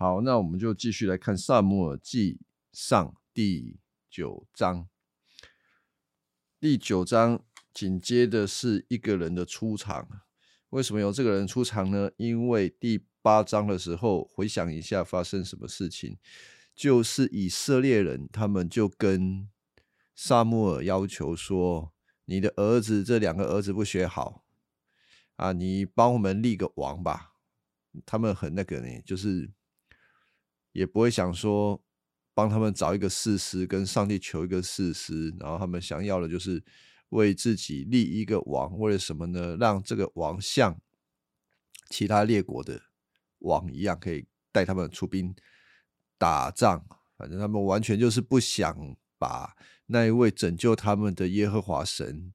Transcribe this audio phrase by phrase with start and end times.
[0.00, 2.38] 好，那我们就继续来看《萨姆尔记
[2.72, 4.88] 上》第九章。
[6.60, 7.44] 第九章
[7.74, 10.22] 紧接的是一个人的出场。
[10.68, 12.12] 为什么有这个人出场呢？
[12.16, 16.16] 因为第八章的时候，回想一下发生什么事情，
[16.76, 19.48] 就是以色列人他们就跟
[20.14, 21.92] 萨穆尔要求说
[22.26, 24.44] ：“你的儿子这两个儿子不学好
[25.34, 27.32] 啊，你帮我们立个王吧。”
[28.06, 29.50] 他们很那个呢，就是
[30.78, 31.82] 也不会想说
[32.32, 36.62] 帮他们找一个事实，跟上帝求一个事实，然后他们想要的就是
[37.08, 39.56] 为自己立一个王，为了什么呢？
[39.58, 40.80] 让这个王像
[41.90, 42.80] 其他列国的
[43.40, 45.34] 王一样，可以带他们出兵
[46.16, 46.86] 打仗。
[47.16, 52.32] 反正他们完全就是不想把那一位拯救他们的耶和华神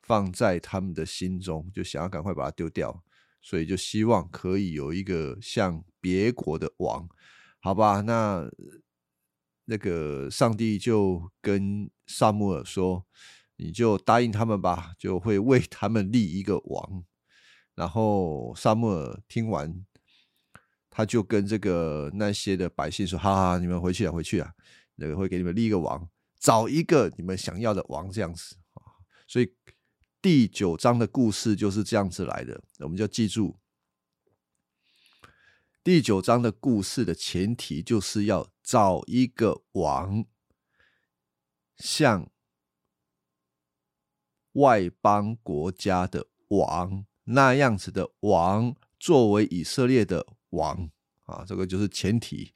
[0.00, 3.04] 放在他们的心中，就想要赶快把它丢掉。
[3.42, 7.06] 所以就希望可以有一个像别国的王，
[7.64, 8.02] 好吧？
[8.02, 8.46] 那
[9.64, 13.06] 那个上帝就跟萨姆尔说
[13.56, 17.02] ：“你就答应他们吧，就会为他们立一个王。”
[17.74, 19.82] 然后萨姆尔听完，
[20.90, 24.52] 他就跟这个那些的百姓说：“哈哈，你们回去啊，回去啊，
[24.96, 26.06] 那个会给你们立一个王，
[26.38, 28.56] 找一个你们想要的王，这样子。”
[29.26, 29.50] 所以。
[30.20, 33.58] 第九章的故事就是这样子来的，我们就记住，
[35.84, 40.24] 第九章的故事的前提就是要找一个王，
[41.76, 42.30] 像
[44.52, 50.88] 外邦国家的王那样子的王，作为以色列的王
[51.24, 52.54] 啊，这个就是前提。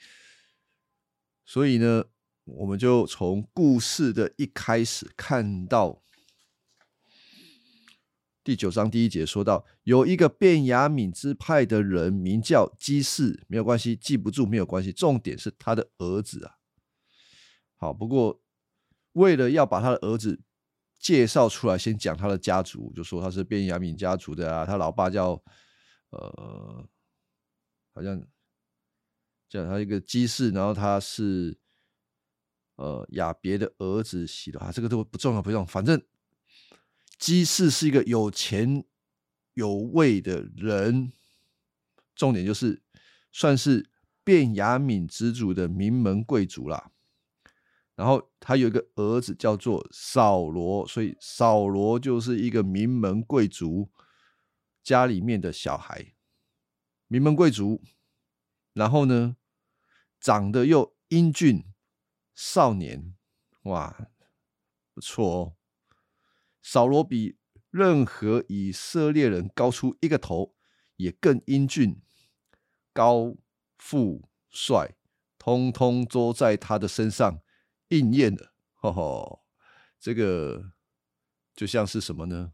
[1.44, 2.06] 所以呢，
[2.44, 6.02] 我们就从故事的一开始看到。
[8.48, 16.54] 第九章第一节说到，有一个便雅敏支派的人名叫基士，没有关系，记不住没有关系，重点是他的儿子啊。
[17.76, 18.40] 好，不过
[19.12, 20.40] 为了要把他的儿子
[20.98, 25.32] 介绍出来，先讲他的家族，就说他是便雅敏家族的啊，他老爸叫
[26.08, 26.88] 呃，
[27.92, 28.18] 好像
[29.50, 31.54] 叫他一个基士，然后他是
[32.76, 36.02] 呃亚别的儿子洗的啊，这个都不重要，不重要，反正。
[37.18, 38.84] 基士是一个有钱
[39.54, 41.12] 有位的人，
[42.14, 42.80] 重点就是
[43.32, 43.90] 算是
[44.24, 46.92] 卞雅敏之主的名门贵族啦。
[47.96, 53.90] 然后他有一个儿子叫做扫罗，所以扫罗就是一个名门贵族
[54.84, 56.14] 家里面的小孩，
[57.08, 57.82] 名门贵族。
[58.72, 59.36] 然后呢，
[60.20, 61.64] 长得又英俊
[62.32, 63.16] 少年，
[63.62, 64.08] 哇，
[64.94, 65.57] 不错哦。
[66.70, 67.38] 扫罗比
[67.70, 70.54] 任何以色列人高出一个头，
[70.96, 72.02] 也更英俊、
[72.92, 73.34] 高
[73.78, 74.94] 富帅，
[75.38, 77.40] 通通都在他的身上
[77.88, 78.52] 应验了。
[78.74, 79.44] 吼吼，
[79.98, 80.72] 这个
[81.54, 82.52] 就像是什么呢？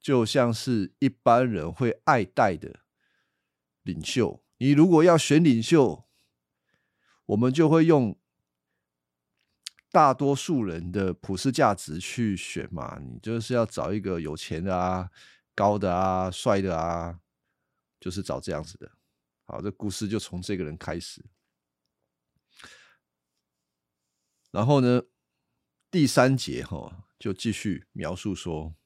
[0.00, 2.84] 就像是一般人会爱戴的
[3.82, 4.44] 领袖。
[4.58, 6.06] 你如果要选领袖，
[7.26, 8.16] 我们就会用。
[9.92, 15.10] 大多数人的普世价值去选嘛，你就是要找一个有钱的啊、
[15.54, 17.18] 高的啊、帅的啊，
[17.98, 18.90] 就是找这样子的。
[19.46, 21.24] 好，这故事就从这个人开始。
[24.52, 25.02] 然后呢，
[25.90, 28.76] 第三节哈就继续描述说，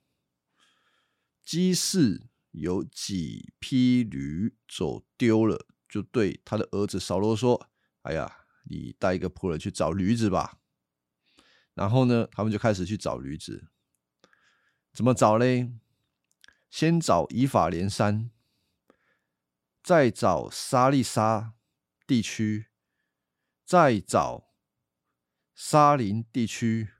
[1.42, 7.70] 基士有几匹驴走丢了，就对他的儿子扫罗说
[8.02, 10.60] ：“哎呀，你带一个仆人去找驴子吧。”
[11.74, 13.68] 然后呢，他们就开始去找驴子，
[14.92, 15.72] 怎么找嘞？
[16.70, 18.30] 先找以法连山，
[19.82, 21.54] 再找沙利沙
[22.06, 22.66] 地区，
[23.64, 24.48] 再找
[25.54, 26.90] 沙林地区，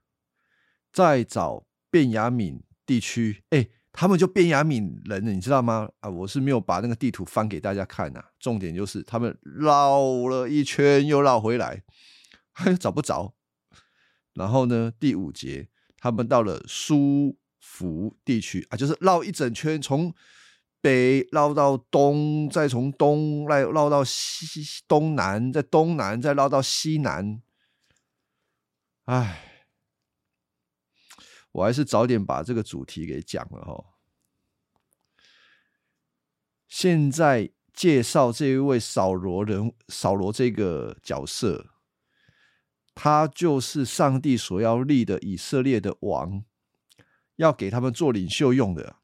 [0.92, 3.42] 再找便雅敏地区。
[3.50, 5.90] 哎，他们就便雅敏人，你知道吗？
[6.00, 8.24] 啊，我是没有把那个地图翻给大家看呐。
[8.38, 11.82] 重点就是他们绕了一圈又绕回来，
[12.52, 13.34] 还找不着。
[14.34, 14.92] 然后呢？
[14.98, 20.12] 第五节，他们到了苏福地区啊，就是绕一整圈，从
[20.80, 27.40] 北绕到东，再从东来绕到西东南，在东南再绕到西南。
[29.04, 29.66] 唉，
[31.52, 33.84] 我还是早点把这个主题给讲了哈。
[36.66, 41.73] 现在介绍这一位扫罗人，扫罗这个角色。
[42.94, 46.44] 他就是上帝所要立的以色列的王，
[47.36, 48.96] 要给他们做领袖用的。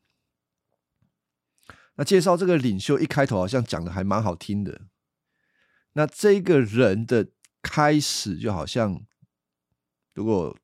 [1.97, 4.83] 那介绍这个领袖一开头好像讲的还蛮好听的，
[5.93, 7.29] 那这个人的
[7.61, 9.05] 开始就好像，
[10.15, 10.57] 如果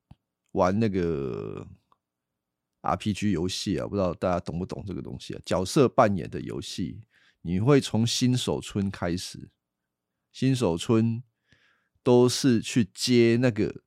[0.53, 1.67] 玩那个
[2.81, 5.41] RPG 游戏啊，不知道大家懂不懂这个东西啊？
[5.45, 7.01] 角色扮演的游戏，
[7.41, 9.51] 你会从新手村开始，
[10.31, 11.21] 新手村
[12.07, 13.81] 都是去接那个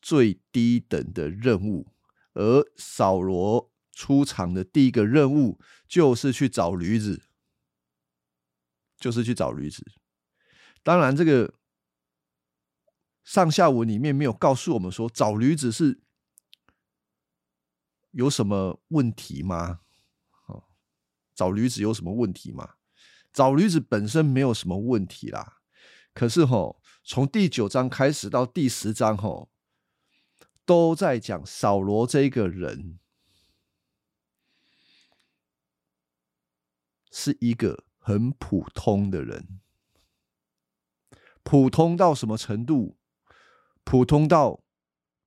[0.00, 1.92] 最低等的任务，
[2.32, 7.24] 而扫罗出场的第一个任务就是去找驴子，
[8.96, 9.84] 就是去找驴子。
[10.82, 11.52] 当然，这个
[13.22, 16.00] 上下文里面没有告诉我们说找驴子是
[18.12, 19.80] 有什么问题吗？
[20.46, 20.64] 哦，
[21.34, 22.76] 找驴子有什么问题吗？
[23.34, 25.58] 找驴子本身没有什么问题啦。
[26.14, 29.50] 可是吼，从第九章开始到第十章吼，
[30.64, 33.00] 都在讲扫罗这个人
[37.10, 39.60] 是一个很普通的人。
[41.42, 42.98] 普通到什么程度？
[43.82, 44.62] 普通到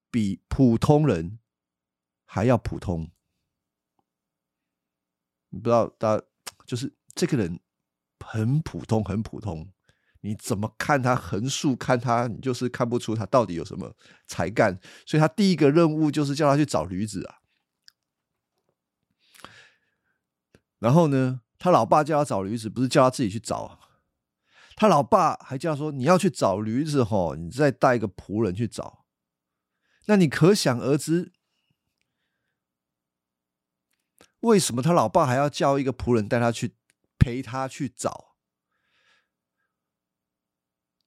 [0.09, 1.39] 比普通人
[2.23, 3.11] 还要普通。
[5.49, 6.25] 不知道，大家
[6.65, 7.59] 就是这个人
[8.19, 9.72] 很普通，很普通。
[10.25, 13.93] 你怎么看他横竖看他，你就是看不出他到底有什么
[14.25, 14.79] 才干。
[15.05, 17.39] 所以他第一个任务就是叫他去找驴子啊。
[20.79, 23.81] 然后呢，他老爸叫他找驴子，不是叫他自己去找。
[24.77, 29.05] 他老爸还叫说：“你要去找驴子吼，你再带一个仆人去找。”
[30.07, 31.33] 那你可想而知，
[34.39, 36.75] 为什么他老爸还要叫一个仆人带他去
[37.19, 38.32] 陪他去找？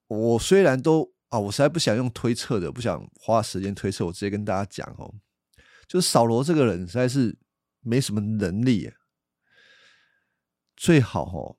[0.07, 5.15] 我虽然都啊，我实在不想用推测的，不想花时间推测，我直接跟大家讲哦，
[5.89, 7.39] 就是扫罗这个人实在是
[7.81, 8.93] 没什么能力，
[10.77, 11.57] 最好哦，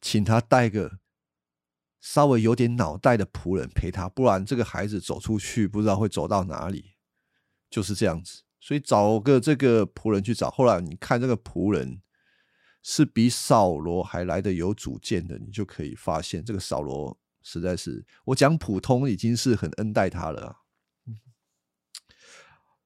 [0.00, 0.98] 请他带个。
[1.98, 6.92] 稍微有点脑袋的仆人陪他，不然这个孩子走出去不知道会走到哪里，
[7.68, 8.44] 就是这样子。
[8.60, 10.48] 所以找个这个仆人去找。
[10.48, 12.00] 后来你看这个仆人
[12.80, 17.18] 是比扫罗还来的有主见的，你就可以发现这个扫罗
[17.48, 20.62] 实在是我讲普通已经是很恩待他了。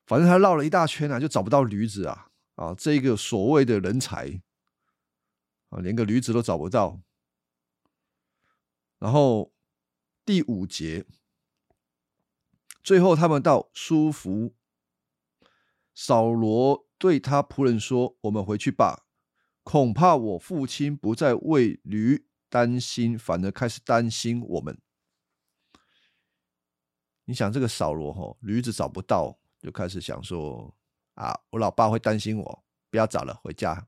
[0.05, 2.75] 反正他绕了一大圈啊，就找不到驴子啊啊！
[2.75, 4.43] 这个所谓的人才
[5.71, 7.01] 啊，连个驴子都找不到。
[8.99, 9.55] 然后
[10.27, 11.07] 第五节，
[12.83, 14.55] 最后他们到舒服，
[15.95, 19.07] 扫罗对他仆人说：“我们回去吧，
[19.63, 24.79] 恐怕我父亲不再为驴担心，反而开始担心我们。”
[27.25, 30.77] 你想这个扫罗吼，驴子找不到，就开始想说
[31.15, 33.87] ：“啊，我老爸会担心我，不要找了，回家。”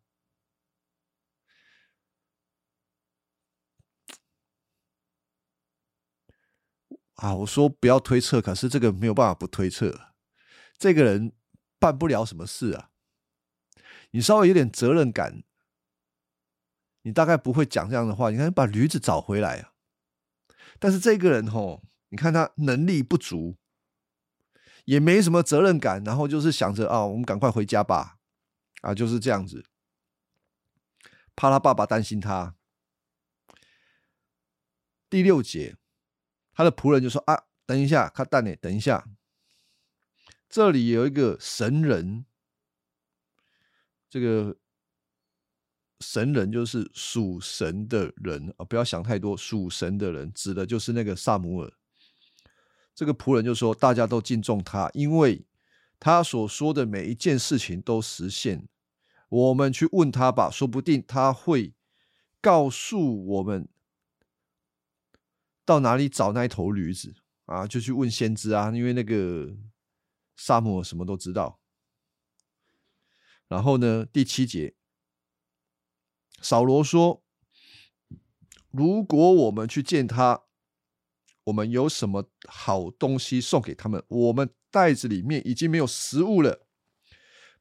[7.16, 10.14] 啊，我说不要推测，可是这个没有办法不推测。
[10.76, 11.32] 这个人
[11.78, 12.90] 办不了什么事啊，
[14.10, 15.44] 你稍微有点责任感，
[17.02, 18.30] 你大概不会讲这样的话。
[18.30, 19.72] 你看，把驴子找回来啊。
[20.78, 23.56] 但是这个人吼，你看他能力不足，
[24.84, 28.18] 也没什么责任感，然后就是想着啊，我们赶快回家吧，
[28.80, 29.64] 啊，就是这样子，
[31.36, 32.56] 怕他爸爸担心他。
[35.08, 35.76] 第六节。
[36.54, 38.54] 他的仆人就说：“啊，等一下，他蛋呢？
[38.56, 39.08] 等一下，
[40.50, 42.26] 这里有一个神人。
[44.10, 44.58] 这个
[46.02, 49.34] 神人就是属神的人啊，不要想太多。
[49.34, 51.72] 属神的人指的就是那个萨姆尔。
[52.94, 55.46] 这个仆人就说：大家都敬重他，因为
[55.98, 58.68] 他所说的每一件事情都实现。
[59.30, 61.72] 我们去问他吧，说不定他会
[62.40, 63.68] 告诉我们。”
[65.64, 67.14] 到哪里找那一头驴子
[67.46, 67.68] 啊？
[67.68, 69.54] 就去问先知啊，因为那个
[70.36, 71.60] 萨摩什么都知道。
[73.46, 74.74] 然后呢，第七节，
[76.42, 77.22] 扫罗说
[78.70, 80.42] ：“如果我们去见他，
[81.44, 84.04] 我们有什么好东西送给他们？
[84.08, 86.66] 我们袋子里面已经没有食物了，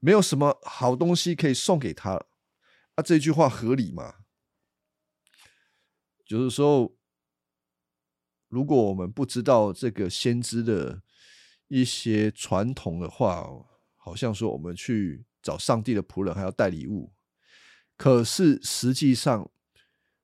[0.00, 2.26] 没有什么好东西可以送给他。
[2.96, 4.16] 啊，这句话合理吗？
[6.26, 6.94] 就是说。”
[8.52, 11.02] 如果我们不知道这个先知的
[11.68, 13.48] 一些传统的话，
[13.96, 17.14] 好像说我们去找上帝的仆人还要带礼物，
[18.02, 19.48] 可是实际上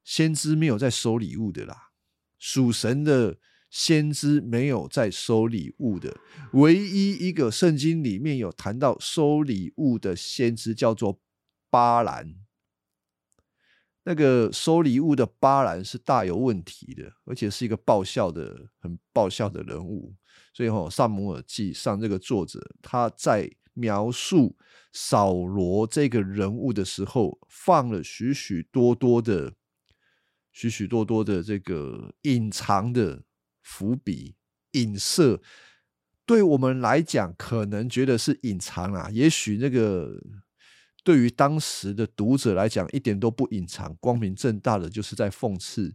[0.02, 1.92] 先知没有在收礼物的啦，
[2.36, 3.38] 属神的
[3.70, 6.16] 先知没有在收礼物的，
[6.54, 11.20] 唯一一个圣经里面有谈到收礼物的先知叫做
[11.70, 12.34] 巴兰。
[14.02, 20.16] 那个收礼物的巴兰是大有问题的，而且是一个爆笑的、很爆笑的人物。
[20.52, 24.56] 所以，哈，《萨姆尔记》上这个作者他在描述
[24.92, 29.54] 扫罗这个人物的时候，放了许许多多的、
[30.50, 33.22] 许许多多的这个隐藏的
[33.62, 34.34] 伏笔、
[34.72, 35.40] 隐射。
[36.26, 40.20] 对我们来讲，可能觉得是隐藏啊，也许那个
[41.02, 45.94] 对于当时的读者来讲，一点都不隐藏，光明正大的就是在讽刺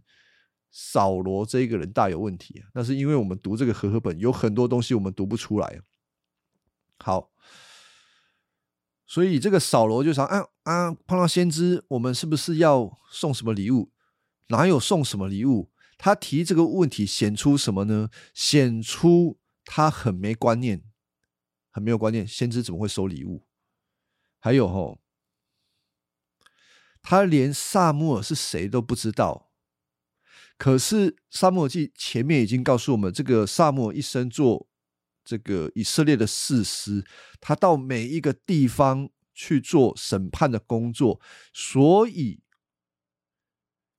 [0.72, 2.66] 扫罗这个人大有问题啊。
[2.74, 5.80] 那是因为我们读这个和合本，有很多东西我们读不出来。
[6.98, 7.30] 好，
[9.06, 13.90] 所以这个扫罗就想啊啊，碰到先知，我们是不是要送什么礼物？
[14.48, 15.70] 哪有送什么礼物？
[15.96, 18.10] 他提这个问题，显出什么呢？
[18.32, 19.38] 显出。
[19.66, 20.84] 他很没观念，
[21.70, 22.28] 很没有观念。
[22.28, 23.46] 先知怎么会收礼物？
[24.38, 25.00] 还有吼，
[27.00, 29.50] 他连萨穆尔是谁都不知道。
[30.58, 34.68] 可是萨穆尔记前面已经告诉我们，这个萨摩尔一生做
[35.24, 37.04] 这个以色列的士师，
[37.40, 41.20] 他到每一个地方去做审判的工作，
[41.52, 42.42] 所以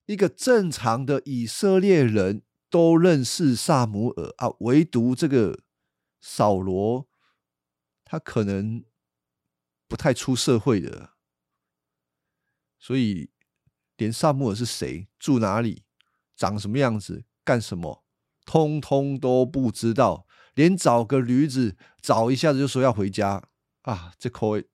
[0.05, 2.43] 一个正常的以色列人。
[2.67, 5.61] 都认识萨姆尔啊，唯独这个
[6.19, 7.07] 扫罗，
[8.03, 8.83] 他可能
[9.87, 11.11] 不太出社会的，
[12.77, 13.29] 所以
[13.95, 15.83] 连萨姆尔是谁、住哪里、
[16.35, 18.03] 长什么样子、干什么，
[18.45, 20.24] 通通都不知道。
[20.55, 23.41] 连找个驴子找一下子就说要回家
[23.83, 24.67] 啊，这口味，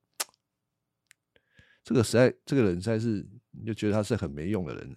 [1.83, 4.95] 这个实在，这个人实在是，你就觉得他是很没用的人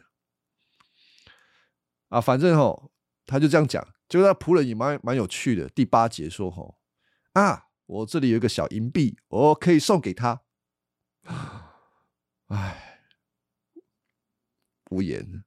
[2.09, 2.21] 啊。
[2.21, 2.93] 反正哦。
[3.27, 5.67] 他就这样讲，结果他仆人也蛮蛮有趣的。
[5.71, 6.79] 第八节说：“吼
[7.33, 10.43] 啊，我这里有一个小银币，我可以送给他。”
[12.49, 13.09] 唉，
[14.91, 15.43] 无言。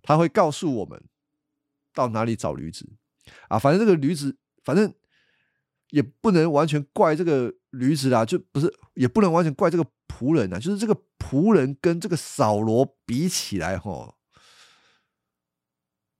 [0.00, 1.08] 他会告诉我们
[1.92, 2.92] 到哪里找驴子
[3.48, 3.58] 啊？
[3.58, 4.94] 反正这个驴子，反正
[5.90, 10.58] 也不能完全怪这个驴子啦，就不是，也不能完全怪这个仆人啊。
[10.58, 14.16] 就是这个仆人跟这个扫罗比起来，吼。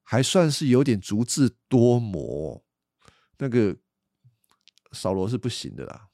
[0.02, 2.64] 还算是有点足智多谋，
[3.38, 3.76] 那个
[4.90, 6.08] 扫罗是不行的啦。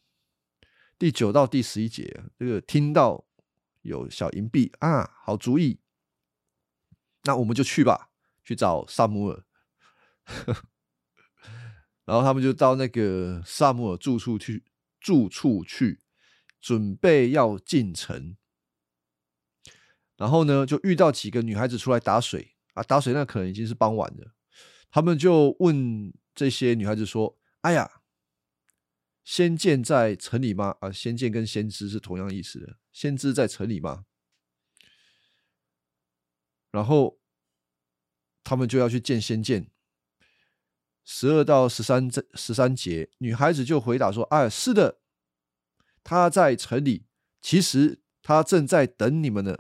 [0.98, 3.24] 第九到第十一节，这个听到
[3.80, 5.80] 有小银币啊，好主意，
[7.22, 8.10] 那我们就去吧，
[8.44, 9.44] 去找萨姆尔。
[12.06, 14.64] 然后他们就到那个萨姆尔住处去，
[14.98, 16.00] 住处去
[16.58, 18.38] 准备要进城。
[20.16, 22.54] 然后呢，就遇到几个女孩子出来打水。
[22.74, 24.34] 啊，打水那可能已经是傍晚了。
[24.90, 28.02] 他们就问这些女孩子说：“哎呀，
[29.24, 30.76] 先见在城里吗？
[30.80, 32.76] 啊，先见跟先知是同样意思的。
[32.92, 34.04] 先知在城里吗？”
[36.70, 37.18] 然后
[38.44, 39.70] 他们就要去见先见。
[41.06, 45.00] 十二到十三这十三节，女孩子就回答说：“哎，是的，
[46.04, 47.06] 他在城里。
[47.40, 49.56] 其实他正在等你们呢。”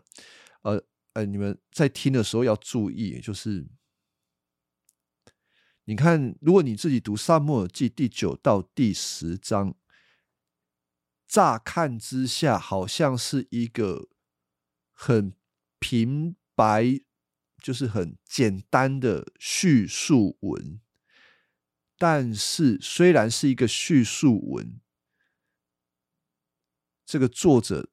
[0.60, 0.84] 呃。
[1.16, 3.66] 呃，你们在听的时候要注意，就是
[5.84, 9.74] 你看，如果你自己读《萨母尔记》第九到第十章，
[11.26, 14.10] 乍看之下好像是一个
[14.92, 15.32] 很
[15.78, 17.00] 平白，
[17.62, 20.78] 就是很简单的叙述文，
[21.98, 24.80] 但是虽然是一个叙述文，
[27.04, 27.90] 这个作者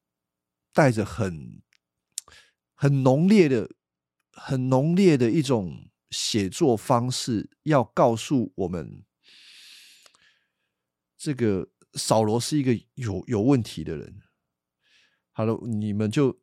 [0.72, 1.62] 带着很。
[2.76, 3.70] 很浓烈的、
[4.32, 9.04] 很浓烈的一种写作方式，要告诉我们，
[11.16, 14.20] 这个扫罗是一个有有问题的人。
[15.30, 16.42] 好了，你们就，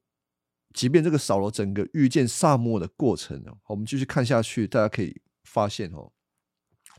[0.74, 6.14] 即便这个扫罗整个遇见萨摩的过程，我们继续看下去，大家可以发现哦，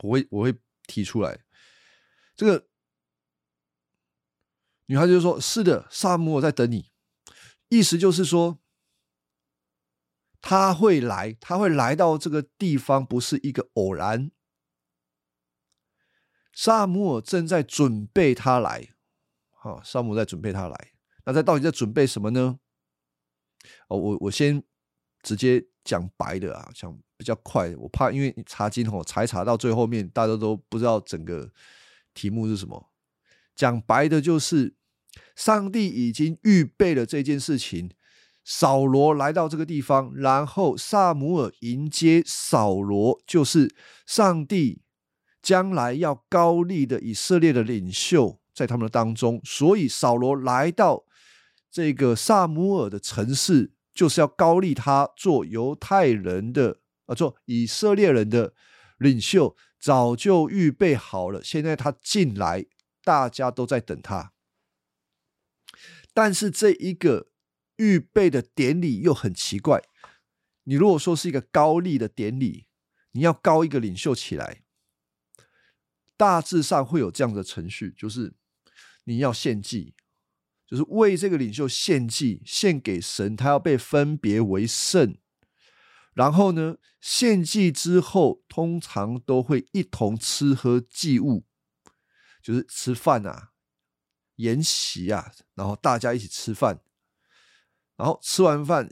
[0.03, 0.55] 我会我会
[0.85, 1.43] 提出来，
[2.35, 2.67] 这个
[4.85, 6.91] 女孩就说：“是的，萨姆我在等你。”
[7.69, 8.59] 意思就是说。
[10.45, 14.29] 他会来，他会来到这个地方，不是一个偶然。
[16.51, 18.93] 萨姆尔正在准备他来，
[19.51, 20.91] 好，萨姆在准备他来。
[21.23, 22.59] 那他到底在准备什么呢？
[23.87, 24.61] 哦，我我先
[25.21, 31.51] 直接讲白的啊，讲比较快，我怕因为你查经哦，查查到最后面，大家都不知道整个
[32.13, 32.89] 题目是什么。
[33.55, 34.75] 讲白的就是，
[35.35, 37.91] 上帝已经预备了这件事情。
[38.45, 43.73] 扫罗来到这个地方，然后萨姆尔迎接扫罗，就是
[44.05, 44.81] 上帝
[45.41, 49.39] 将来要高立的以色列的领袖，在他们的当中。
[49.45, 51.05] 所以扫罗来到
[51.71, 58.53] 这个萨姆尔的城市，就是要高利他做犹太人的啊，做以色列人的
[58.97, 61.43] 领袖，早就预备好了。
[61.43, 62.65] 现在他进来，
[63.03, 64.33] 大家都在等他。
[66.13, 67.29] 但是这一个
[67.77, 69.83] 预备的典礼又很奇怪。
[70.63, 72.67] 你如果说是一个高利的典礼，
[73.11, 74.63] 你要高一个领袖起来，
[76.15, 78.33] 大致上会有这样的程序，就是
[79.03, 79.95] 你要献祭。
[80.73, 85.15] 就是为这个领袖献祭，献给神，他要被分别为圣。
[86.15, 91.45] 然后呢，献祭之后，通常都会一同吃喝祭物，
[92.41, 93.51] 就是吃饭啊、
[94.37, 96.79] 筵席啊，然后大家一起吃饭。
[97.95, 98.89] 然后吃完饭，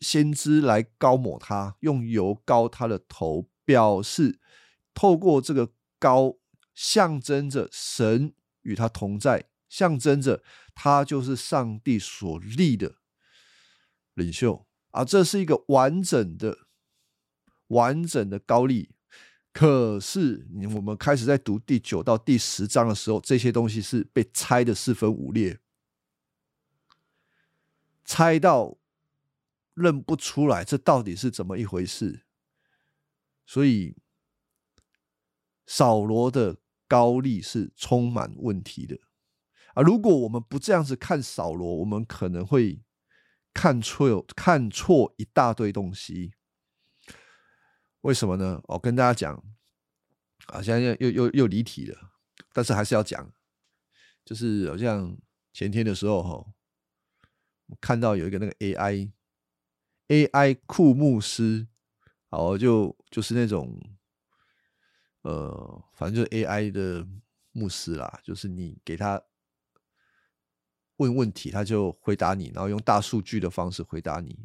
[0.00, 4.40] 先知来高抹他，用油膏他的头，表示
[4.92, 6.38] 透过这个膏，
[6.74, 9.48] 象征着神与他同在。
[9.66, 10.40] 象征着
[10.74, 12.96] 他就是上帝所立的
[14.14, 16.58] 领袖啊，这是一个完整的、
[17.68, 18.90] 完整的高丽。
[19.52, 25.60] 可是，我们开始在读第九到第十章的时候，这些东西是被拆的四分五裂，
[28.04, 28.76] 拆到
[29.74, 32.24] 认不出来，这到底是怎么一回事？
[33.46, 33.96] 所以，
[35.66, 36.56] 扫罗的
[36.88, 38.98] 高丽是充满问题的。
[39.74, 42.82] 啊，如果我们不这样子看扫罗，我们可能会
[43.52, 46.34] 看错看错一大堆东西。
[48.02, 48.60] 为什么呢？
[48.64, 49.44] 我跟大家讲，
[50.46, 52.12] 啊，现在又又又离题了，
[52.52, 53.32] 但是还是要讲，
[54.24, 55.16] 就是好像
[55.52, 56.46] 前天的时候哈，
[57.80, 59.10] 看到有一个那个 AI
[60.06, 61.66] AI 库牧师，
[62.28, 63.80] 好就就是那种，
[65.22, 67.04] 呃，反正就是 AI 的
[67.50, 69.20] 牧师啦，就是你给他。
[70.96, 74.38] 问问题，他就回答你，然后用大数据的方式回答你。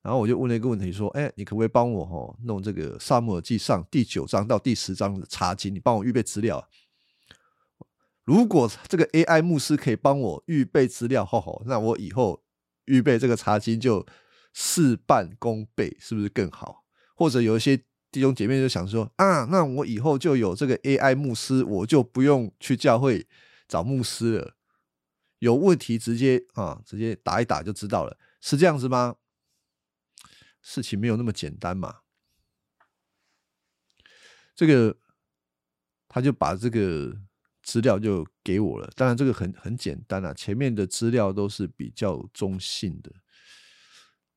[0.00, 5.74] 然后我就问了一个问题，说：“哎，你可不可以帮我哈弄这个《萨姆尔记上》第九章到第十章的查经？
[5.74, 6.66] 你帮我预备资料。
[8.24, 12.42] 如果这个 AI 牧师可以帮我预备资料，吼吼，那我以后
[12.84, 14.06] 预备这个查经就
[14.52, 16.84] 事半功倍，是不是更好？
[17.14, 17.76] 或者有一些
[18.10, 23.26] 弟兄姐妹就想说：啊，那我以后就有这个 AI 牧师，我就不用去教会
[23.66, 24.54] 找牧师了。”
[25.38, 29.16] 有问题直接啊，直接打一打就知道了，是这样子吗？
[30.60, 32.00] 事情没有那么简单嘛。
[34.54, 34.98] 这个
[36.08, 37.16] 他就把这个
[37.62, 43.12] 资料就给我了，当然这个很很简单啊，前面的资料都是比较中性的。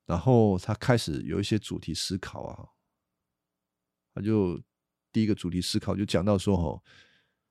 [0.05, 2.69] 然后他开始有一些主题思考啊，
[4.13, 4.61] 他就
[5.11, 6.83] 第一个主题思考就讲到说，哦，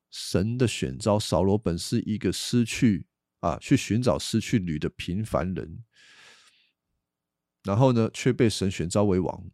[0.09, 3.07] 神的选召扫罗本是一个失去。
[3.41, 5.83] 啊，去寻找失去驴的平凡人，
[7.63, 9.51] 然后呢，却被神选召为王。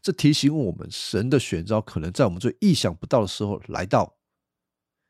[0.00, 4.18] 这提醒我们，神的选召可能在我们最意想不到的时候来到。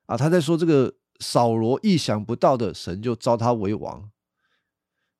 [0.07, 4.11] 啊，他在说这个扫罗意想不到的，神就召他为王。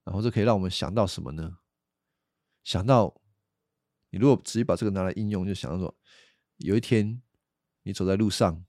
[0.05, 1.59] 然后这可以让我们想到什么呢？
[2.63, 3.21] 想到
[4.11, 5.95] 你如果直接把这个拿来应用，就想到说，
[6.59, 7.21] 有一天
[7.83, 8.65] 你走在路上。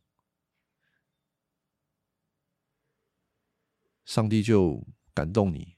[4.05, 5.75] 上帝就感动你，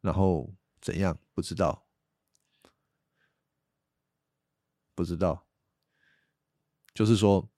[0.00, 1.18] 然后怎样？
[1.34, 1.86] 不知道，
[4.94, 5.46] 不知道。
[6.92, 7.48] 就是说，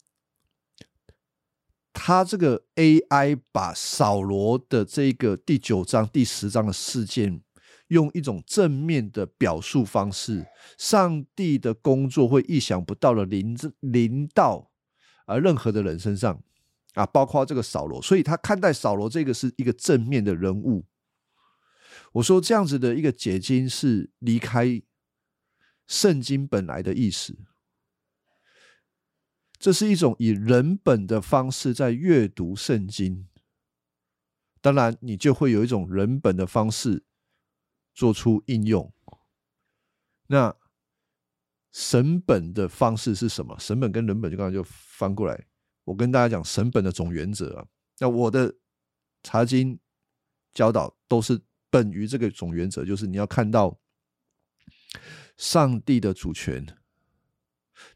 [1.92, 7.42] 他这个 AI 把扫罗的这个第九章、第十章的事件，
[7.88, 14.70] 用一种正面的表述方式，上帝的工作会意想不到的临临到
[15.26, 16.42] 而任何的人身上。
[16.94, 20.86] 啊，包括这个扫罗，所以他看待扫罗这个是一个正面的人物。
[22.12, 24.82] 我说这样子的一个解经是离开
[25.86, 27.38] 圣经本来的意思，
[29.58, 33.28] 这是一种以人本的方式在阅读圣经。
[34.60, 37.04] 当然，你就会有一种人本的方式
[37.94, 38.92] 做出应用。
[40.28, 40.54] 那
[41.72, 43.58] 神本的方式是什么？
[43.58, 45.46] 神本跟人本就刚才就翻过来。
[45.84, 47.66] 我跟大家讲神本的总原则啊，
[47.98, 48.54] 那我的
[49.22, 49.80] 查经
[50.54, 53.80] 教导都是本于这个总原则，就是你要看到
[55.36, 56.64] 上帝的主权，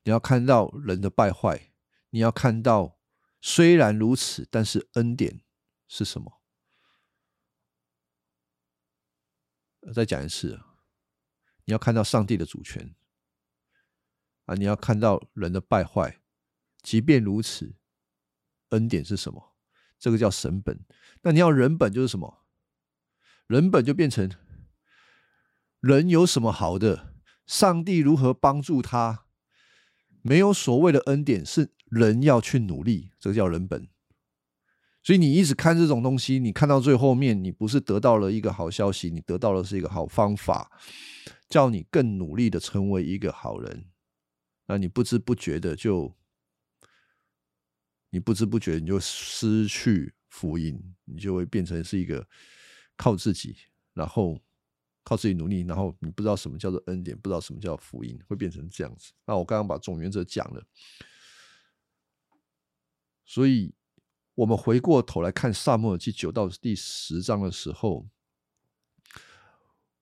[0.03, 1.71] 你要看到人的败坏，
[2.11, 2.99] 你要看到
[3.41, 5.43] 虽然如此，但是恩典
[5.87, 6.41] 是什么？
[9.95, 10.61] 再讲一次，
[11.67, 12.97] 你要看到上帝的主权
[14.47, 16.21] 啊，你要看到人的败坏。
[16.87, 17.75] 即便如此，
[18.69, 19.57] 恩典是什么？
[19.99, 20.79] 这个叫神本。
[21.23, 22.45] 那你要人本就是什么？
[23.49, 24.31] 人本就变成
[25.81, 27.13] 人有什么好的，
[27.45, 29.25] 上帝如何帮助他？
[30.23, 33.89] 没有所谓的恩典，是人要去努力，这个叫人本。
[35.03, 40.71] 所以你一直看这种东西，你看到最后面，你不是得到了一个好消息，你得到的是一个好方法，
[41.49, 43.87] 叫你更努力的成为一个好人。
[44.67, 46.15] 那你不知不觉的就，
[48.11, 52.27] 你不知不觉你就失去福音，你就会变成是一个
[52.97, 53.57] 靠自己，
[53.95, 54.41] 然后
[55.05, 59.13] 靠自己努力，然后你不知道什么叫做恩典，不知道什么叫福音，会变成这样子。
[59.27, 60.67] 那我刚刚把总原则讲了，
[63.25, 63.75] 所以。
[64.37, 68.07] 我们回过头来看《萨母尔记》九到第十章的时候，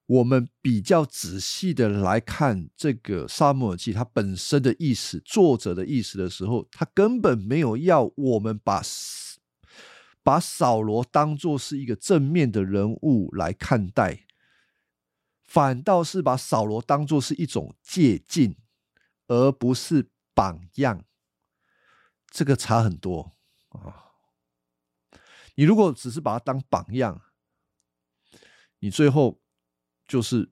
[0.06, 8.82] 我们比较仔细的来看这个《萨母尔记》它本身的意思、作者的意思的时候，他根本没有要我们把
[10.22, 14.26] 把扫罗当做是一个正面的人物来看待，
[15.42, 18.56] 反倒是把扫罗当做是一种借鉴，
[19.28, 21.04] 而不是榜样。
[22.30, 23.36] 这个差很多
[23.70, 24.12] 啊。
[25.54, 27.22] 你如果只是把它当榜样，
[28.80, 29.40] 你最后
[30.06, 30.48] 就是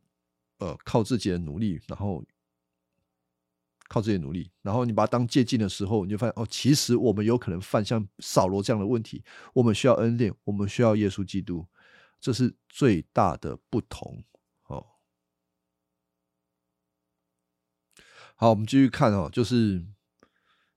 [0.58, 2.24] 呃靠自己的努力，然后
[3.88, 9.24] 靠自己努力，然后你把它当借鉴的时候，你就发现哦，其实我们有可能犯像扫罗这样的问题。
[9.54, 11.66] 我们需要恩典，我们需要耶稣基督，
[12.20, 14.24] 这是最大的不同。
[14.64, 14.86] 哦，
[18.36, 19.84] 好，我们继续看哦，就是。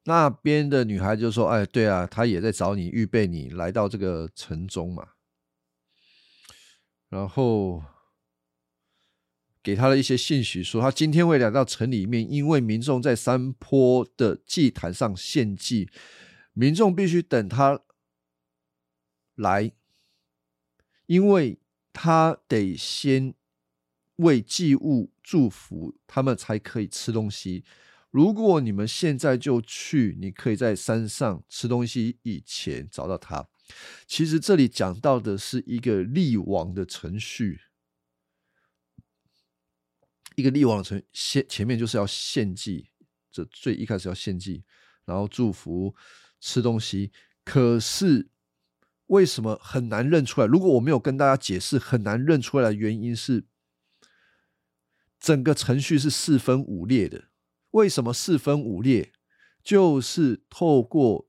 [0.07, 5.13] 那边的女孩就说：“哎，对啊，她也在找你，预备你来到这个城中嘛。
[7.09, 7.83] 然后
[9.65, 15.89] 给他了一些信息，说他今天会来到城里面，因为民众在山坡的祭坛上献祭，
[16.53, 17.81] 民众必须等他
[19.33, 19.71] 来，
[21.07, 21.57] 因为
[21.91, 23.33] 他得先
[24.17, 27.63] 为祭物祝福，他们才可以吃东西。”
[28.11, 33.45] 如果你们现在就去，你可以在山上吃东西以前找到他。
[34.07, 37.59] 其实这里讲到的是一个立王的程序，
[40.35, 42.89] 一个立王的程先前面就是要献祭，
[43.31, 44.63] 这最一开始要献祭，
[45.05, 45.95] 然后祝福
[46.39, 47.11] 吃东西。
[47.43, 48.29] 可是
[49.07, 50.47] 为什么很难认出来？
[50.47, 53.45] 如果我没有跟大家解释，很难认出来的原因是，
[55.19, 57.29] 整个程序是四分五裂的。
[57.71, 59.13] 为什么四分五裂？
[59.63, 61.27] 就是透过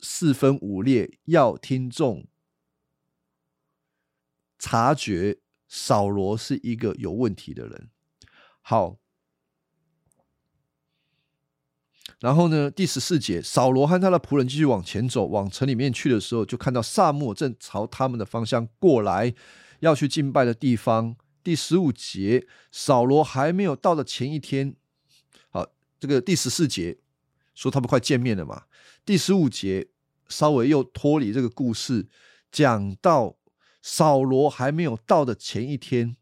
[0.00, 2.26] 四分五裂，要听众
[4.58, 7.90] 察觉扫罗是一个有问题的人。
[8.62, 8.98] 好，
[12.20, 12.70] 然后呢？
[12.70, 19.34] 第十四节，扫罗和他的仆人继续往前走，往城里面去的时候，就看到萨母正朝他们的方向过来，
[19.80, 21.16] 要去敬拜的地方。
[21.42, 24.76] 第十五节，扫罗还没有到的前一天。
[25.48, 25.66] 好
[25.98, 26.98] 这个第十四节
[27.54, 28.64] 说他们快见面了嘛？
[29.06, 29.88] 第十五节
[30.28, 32.06] 稍微又脱离这个故事，
[32.52, 33.38] 讲到
[33.82, 36.14] 扫罗还没有到的前一天，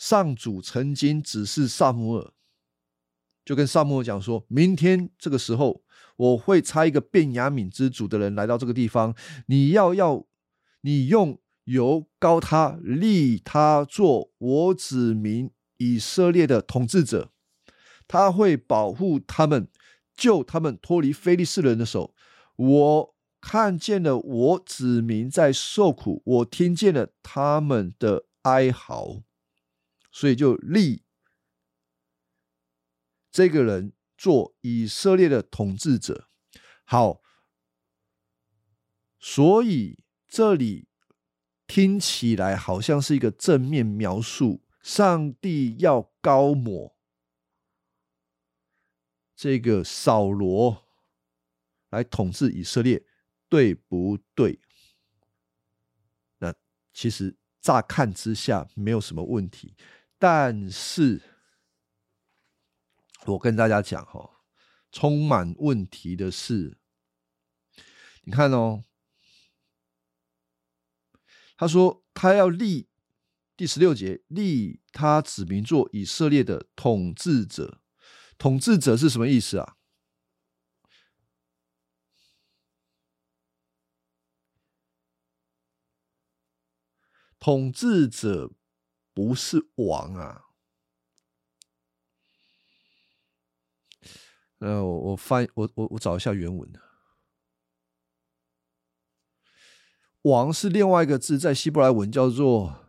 [0.00, 2.32] 上主曾经指示萨姆尔，
[3.44, 5.82] 就跟萨姆尔讲说：明天这个时候，
[6.16, 9.14] 我会差一个便雅悯之主的人来到这个地方，
[9.48, 10.24] 你要要
[10.80, 17.30] 你用油膏他，立他做我子民以色列的统治者。
[18.08, 19.68] 他会保护他们，
[20.16, 22.14] 救他们脱离非利士人的手。
[22.56, 29.22] 我看见了我子民在受苦，我听见了他们的哀嚎，
[30.10, 31.04] 所以就立
[33.30, 36.28] 这个人做以色列的统治者。
[36.84, 37.20] 好，
[39.18, 40.88] 所以这里
[41.66, 46.96] 听起来好像是一个正面描述，上帝要高抹。
[49.36, 50.88] 这个扫罗
[51.88, 53.06] 来统治以色列，
[53.48, 54.60] 对不对？
[56.38, 56.54] 那
[56.92, 59.74] 其实乍看之下没有什么问题，
[60.20, 61.22] 但是
[63.24, 64.42] 我跟大家讲哈，
[64.92, 66.76] 充满问题的是，
[68.24, 68.84] 你看哦，
[71.56, 72.90] 他说他要立
[73.56, 77.80] 第十六节立他指名做以色列的统治者。
[78.36, 79.78] 统治者是什么意思啊？
[87.38, 88.52] 统治者
[89.12, 90.46] 不是王啊。
[94.58, 96.70] 呃，我我翻我我我找一下原文
[100.20, 102.84] 王是另外一个字，在希伯来文叫做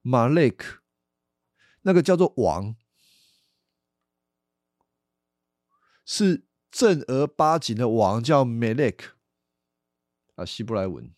[0.00, 0.80] 马勒克，
[1.82, 2.76] 那个叫做王，
[6.06, 9.16] 是正儿八经的王，叫梅勒克
[10.36, 11.12] 啊，希伯来文。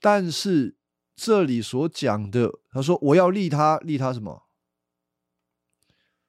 [0.00, 0.76] 但是
[1.22, 4.48] 这里所讲的，他说我要立他，立他什么？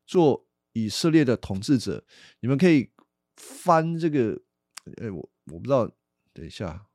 [0.05, 2.05] 做以色列的统治者。
[2.41, 2.91] 你们可以
[3.37, 4.41] 翻这个，
[4.97, 5.89] 哎，我我不知道。
[6.33, 6.89] 等一下，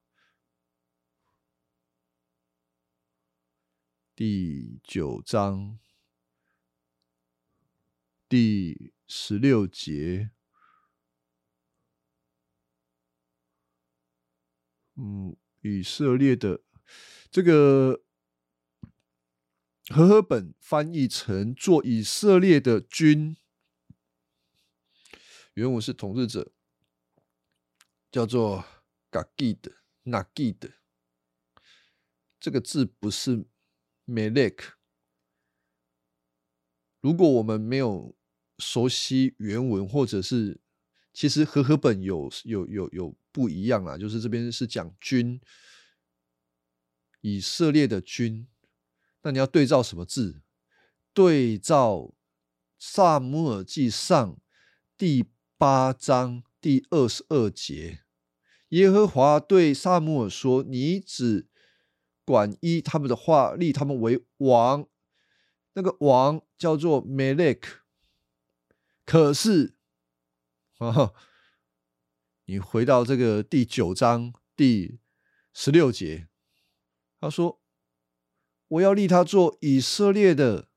[4.14, 5.78] 第九章
[8.28, 10.32] 第十六节，
[14.96, 16.60] 嗯，以色列的
[17.30, 18.02] 这个
[19.88, 23.36] 和合本翻译成做以色列的君，
[25.54, 26.52] 原文是统治者，
[28.10, 28.64] 叫做。
[29.08, 30.74] 嘎记的，那记的，
[32.38, 33.46] 这个字不是
[34.04, 34.72] melek。
[37.00, 38.14] 如果我们没有
[38.58, 40.60] 熟悉原文，或者是
[41.14, 45.40] 其实和合本有有有有不一样啊，就是这边是讲君，
[47.26, 48.46] 以色列的君，
[49.22, 50.42] 那你要对照什么字？
[51.12, 52.14] 对照
[52.78, 54.38] 萨姆尔记上
[54.96, 55.24] 第
[55.58, 58.04] 八章第二十二节。
[58.68, 61.48] 耶和华对萨姆尔说：“你只
[62.24, 64.86] 管依他们的话，立他们为王。
[65.72, 67.80] 那个王叫做梅勒克。
[69.04, 69.74] 可是，
[70.78, 71.12] 啊，
[72.44, 75.00] 你回到这个第九章第
[75.52, 76.28] 十六节，
[77.20, 77.60] 他说：
[78.68, 80.68] 我要立他做以色列的，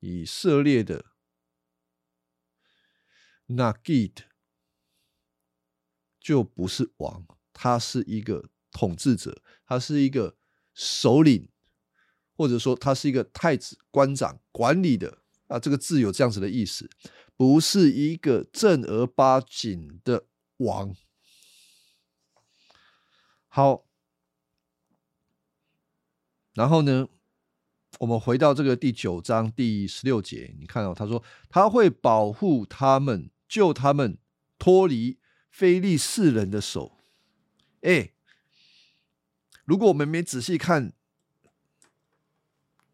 [0.00, 1.06] 以色列的
[3.46, 4.24] 那吉特。”
[6.22, 10.36] 就不是王，他是一个统治者，他是一个
[10.72, 11.48] 首领，
[12.36, 15.58] 或者说他是一个太子、官长、管理的啊。
[15.58, 16.88] 这个字有这样子的意思，
[17.36, 20.28] 不是一个正儿八经的
[20.58, 20.94] 王。
[23.54, 23.84] 好，
[26.54, 27.06] 然后呢，
[27.98, 34.16] 我们回到这个第九章第十六节，你看到他说他会保护他们，救他们
[34.58, 35.18] 脱离。
[35.52, 36.96] 非利士人的手，
[37.82, 38.12] 哎，
[39.66, 40.94] 如果我们没仔细看，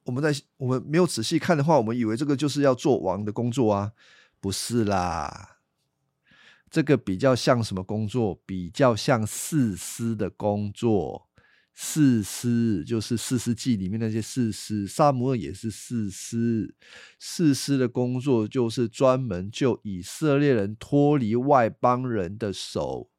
[0.02, 3.92] 我们在我们没有仔细看的话，我们以为这个就是要做王的工作啊，
[4.40, 5.57] 不是啦，
[6.70, 8.40] 这个比较像什么工作？
[8.44, 11.28] 比较像士师的工作。
[11.80, 16.74] 士师就是四世纪里面那些士师，萨摩尔也是士师。
[17.20, 23.12] 士师的工作就是专门救以色列人脱离外邦人的手。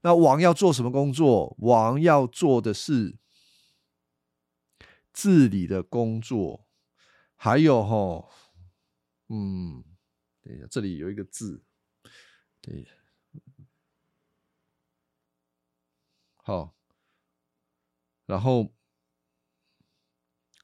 [0.00, 1.54] 那王要做什么工作？
[1.58, 3.18] 王要做的是
[5.12, 6.66] 治理的工作。
[7.36, 8.30] 还有哈，
[9.28, 9.84] 嗯，
[10.42, 11.62] 等一下，这里有一个字，
[16.36, 16.74] 好。
[18.26, 18.72] 然后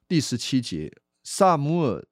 [0.07, 2.07] 第十七节，萨姆尔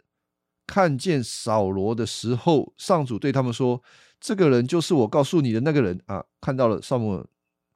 [0.67, 3.83] 看见扫罗的时候，上主对他们说
[4.19, 7.29] ：“这个人就是我告诉你的那个人啊！”看到了，萨姆尔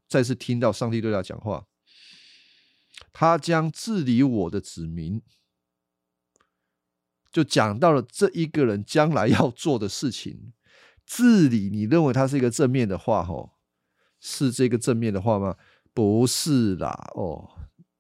[0.08, 1.66] 再次听到上帝对他讲话，
[3.12, 5.22] 他将治理我的子民，
[7.30, 10.52] 就讲到了这一个人将来要做的事情。
[11.08, 13.24] 治理，你认为它是一个正面的话？
[13.24, 13.58] 吼，
[14.20, 15.56] 是这个正面的话吗？
[15.94, 17.48] 不是啦，哦。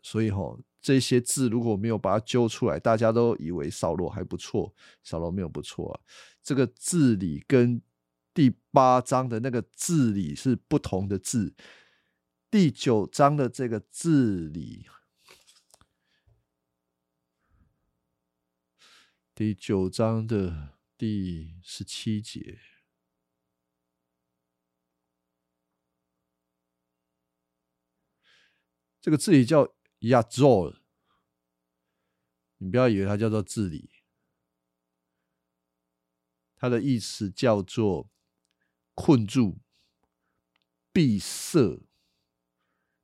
[0.02, 4.74] 所以吼，这些字如果没有把它揪出来，大家都以为扫罗还不错。
[5.02, 6.00] 扫罗没有不错啊，
[6.42, 7.80] 这个字理跟
[8.34, 11.54] 第八章的那个字理是不同的字。
[12.50, 14.86] 第九章的这个字理，
[19.34, 22.58] 第九章的第十七节，
[29.00, 29.74] 这个字里叫。
[30.02, 30.76] 亚做，
[32.58, 33.90] 你不要以为它叫做治理，
[36.54, 38.08] 它的意思叫做
[38.94, 39.58] 困住、
[40.92, 41.80] 闭塞、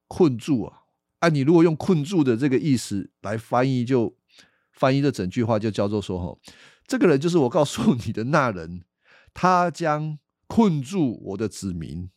[0.07, 0.85] 困住啊！
[1.18, 4.16] 啊，你如果用困住的这个意思来翻译，就
[4.70, 6.40] 翻译的整句话就叫做说：哈，
[6.87, 8.85] 这个人就是我告诉你的那人，
[9.33, 12.09] 他将困住我的子民。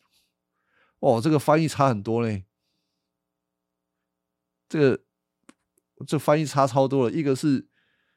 [1.00, 2.47] 哦，这个翻译差很多嘞。
[4.70, 5.00] 这个
[6.06, 7.68] 这翻译差超多了，一个是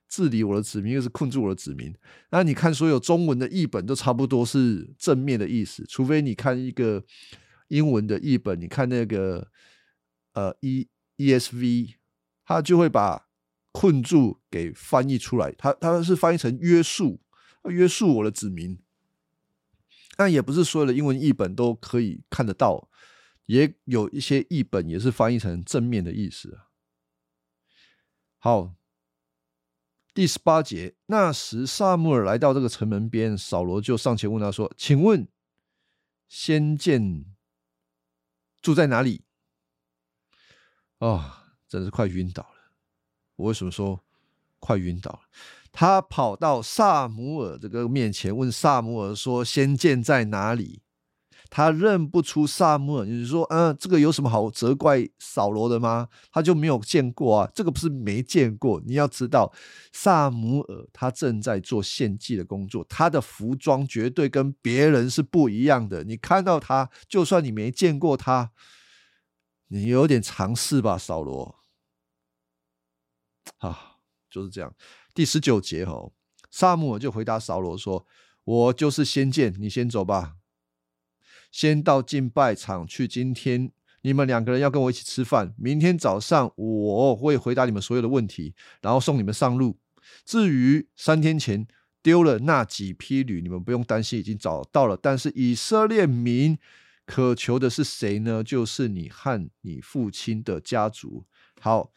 [0.09, 1.95] 治理我的子民，一个是困住我的子民。
[2.31, 7.05] 那你看所有中文的译本都差不多是正面的意思，除非你看一个
[7.69, 9.49] 英文的译本，你看那个
[10.33, 11.95] 呃 E E S V，
[12.45, 13.29] 他就会把
[13.73, 17.21] 困住给翻译出来，他他是翻译成约束，
[17.69, 18.79] 约束我的子民。
[20.17, 22.91] 但也不是所有的英文译本都可以看得到，
[23.51, 26.71] 也有一些译本也是翻译成正面的意思啊。
[28.39, 28.75] 好。
[30.13, 35.27] 第十八节，那时萨穆尔来到这个城门边，扫罗就上前问他说：“请问
[36.29, 37.25] 先见
[38.61, 39.23] 住在哪里？”
[40.99, 42.73] 啊，真是快晕倒了！
[43.37, 44.05] 我为什么说
[44.59, 45.21] 快晕倒了？
[45.71, 50.83] 他跑到萨姆尔这个面前，问萨姆尔说：“先见在哪里？”
[51.51, 56.09] 他认不出萨母尔，就是说，嗯，这个有什么好责怪扫罗的吗？
[56.31, 58.81] 他就没有见过啊，这个不是没见过。
[58.87, 59.53] 你要知道，
[59.93, 66.05] 萨姆尔他正在做献祭的工作，他的服装绝对跟别人是不一样的。
[66.05, 68.53] 你看到他，就算你没见过他，
[69.67, 71.57] 你有点尝试吧，扫罗。
[73.59, 73.97] 啊，
[74.31, 74.73] 就是这样。
[75.13, 76.13] 第十九节哦，
[76.51, 78.07] 萨姆尔就回答扫罗说
[78.45, 80.37] ：“我就是先见，你先走吧。”
[81.51, 83.09] 先到敬拜场去。
[83.09, 85.55] 今天你们两个人要跟我一起吃饭。
[85.59, 89.79] 明天早上我会回答你们所有的问题，然后送你们上路。
[90.25, 91.67] 至于三天前
[92.03, 94.97] 丢了那几批驴，你们不用担心，已经找到了。
[94.97, 96.59] 但是以色列民
[97.05, 98.43] 渴求的是谁呢？
[98.43, 101.27] 就是你和你父亲的家族。
[101.61, 101.93] 好，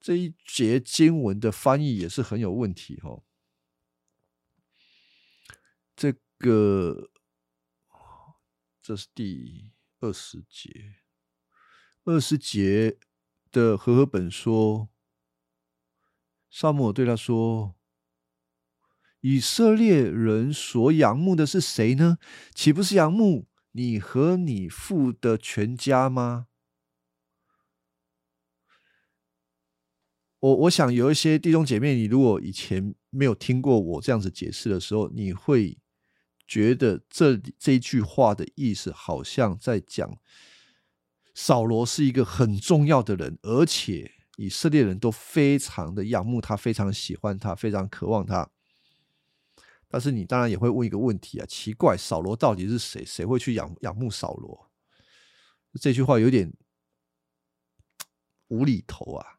[0.00, 3.22] 这一节经文的翻译也是很有问题哦。
[5.94, 7.10] 这个。
[8.88, 10.94] 这是第二十节，
[12.04, 12.96] 二十节
[13.50, 14.88] 的和合本说，
[16.50, 17.76] 萨母对他说
[19.20, 22.16] ：“以色列人所仰慕的是谁呢？
[22.54, 26.46] 岂不是仰慕你和你父的全家吗？”
[30.40, 35.78] 我我想有一些弟兄姐妹，你如果以前没有听过我这样子解释的时候，你会。
[36.48, 40.18] 觉得这这句话的意思，好像在讲
[41.34, 48.50] 扫罗是一个很重要的人，而且以色列人都非常的仰慕他，非常喜欢他，非常渴望他。
[49.88, 53.04] 但是你当然也会问一个问题啊，奇怪，扫罗到底是谁？
[53.04, 54.70] 谁会去仰仰慕扫罗？
[55.78, 56.52] 这句话有点
[58.48, 59.38] 无厘头啊。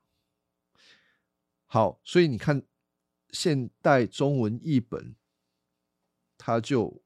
[1.66, 2.64] 好，所以你看
[3.32, 5.16] 现代中文译本。
[6.50, 7.04] 他就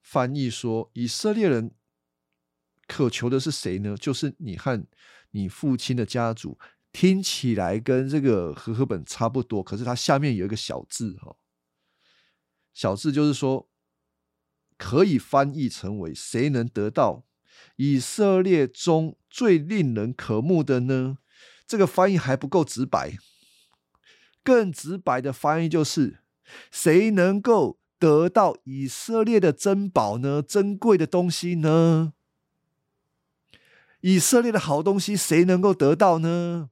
[0.00, 1.72] 翻译说：“以色列人
[2.86, 3.96] 渴求的是谁呢？
[3.96, 4.86] 就是你和
[5.32, 6.56] 你父亲的家族。
[6.92, 11.34] 听起来跟这个和合本差不多，可是它下面有一个小字哈，
[12.72, 13.68] 小字就是说
[14.78, 17.24] 可以翻译成为谁能得到
[17.74, 21.18] 以色列中最令人渴慕的呢？
[21.66, 23.18] 这个翻译还不够直白，
[24.44, 26.20] 更直白的翻译就是
[26.70, 30.42] 谁能够。”得到以色列的珍宝呢？
[30.42, 32.12] 珍贵的东西呢？
[34.00, 36.70] 以色列的好东西，谁能够得到呢？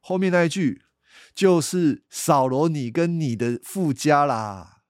[0.00, 0.82] 后面那一句
[1.34, 4.82] 就是扫罗，你跟你的富家啦。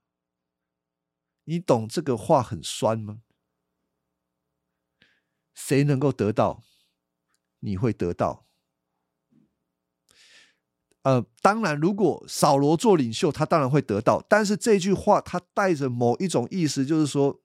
[1.44, 3.20] 你懂这个话很酸吗？
[5.54, 6.62] 谁能够得到？
[7.60, 8.45] 你会得到。
[11.06, 14.20] 呃，当然，如果扫罗做领袖，他当然会得到。
[14.28, 17.40] 但是这句话，他带着某一种意思，就是说，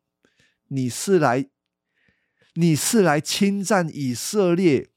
[0.69, 1.47] 你是来，
[2.55, 4.89] 你是来侵占以色列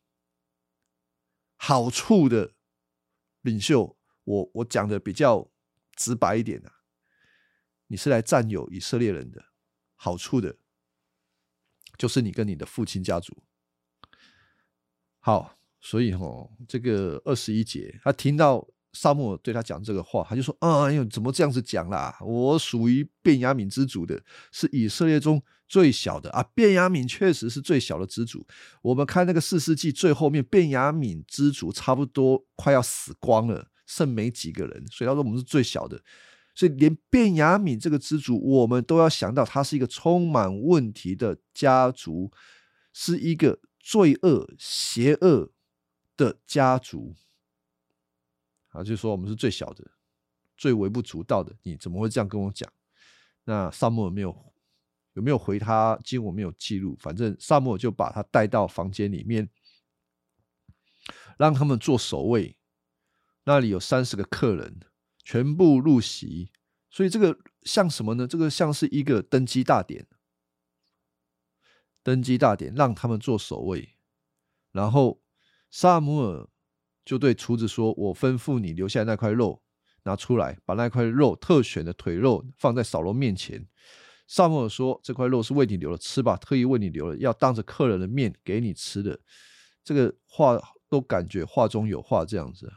[1.57, 2.55] 好处的
[3.43, 3.99] 领袖。
[4.25, 5.51] 我我讲的比较
[5.95, 6.81] 直白一点啊，
[7.89, 9.45] 你是来占有以色列人的
[9.95, 10.57] 好处的，
[11.99, 13.43] 就是你跟你的父亲家族。
[15.21, 15.59] 好。
[15.87, 16.27] 所以哈，
[16.67, 22.17] 这个二十一节，他听到萨母对他讲这个话，他就说：“哎呦，怎么这样子讲啦？
[22.23, 24.19] 我属于便雅悯之主的，
[24.51, 26.43] 是以色列中最小的啊。
[26.55, 28.47] 便雅悯确实是最小的支族。
[28.81, 34.87] 我们看那个四世纪最后面，便雅悯支族差不多快要死光了，剩没几个人。
[34.91, 36.01] 所以他说我们是最小的。
[36.55, 42.33] 所以连便雅悯这个支族，我们都要想到，他是一个充满问题的家族，
[42.95, 45.51] 是一个罪恶、邪恶。”
[46.17, 47.15] 的家族
[48.69, 49.91] 啊，就说我们是最小的、
[50.57, 52.71] 最微不足道的，你怎么会这样跟我讲？
[53.45, 54.55] 那萨母尔没有
[55.13, 55.99] 有没有回他？
[56.03, 59.49] 经我没有记录，反正萨母尔就把他带到房间里面，
[61.39, 62.57] 让他们做守卫，
[63.45, 64.81] 那里有三十个客人，
[65.23, 66.51] 全部入席。
[66.91, 68.27] 所以这个像什么呢？
[68.27, 70.07] 这个像是一个登基大典。
[72.03, 73.97] 登基大典让他们做守卫，
[74.73, 75.23] 然后
[75.77, 76.49] 萨姆尔
[77.05, 79.61] 就对厨子说：“我吩咐你留下那块肉
[80.05, 83.67] 拿出来，把那块肉特选的腿肉放在扫罗面前。”
[84.29, 89.19] 萨姆尔说：“这块肉是为你留的，吃吧，特意为你留了，要当着客人的面给你吃的。”
[89.83, 90.57] 这个话
[90.89, 92.73] 都感觉话中有话，这样子。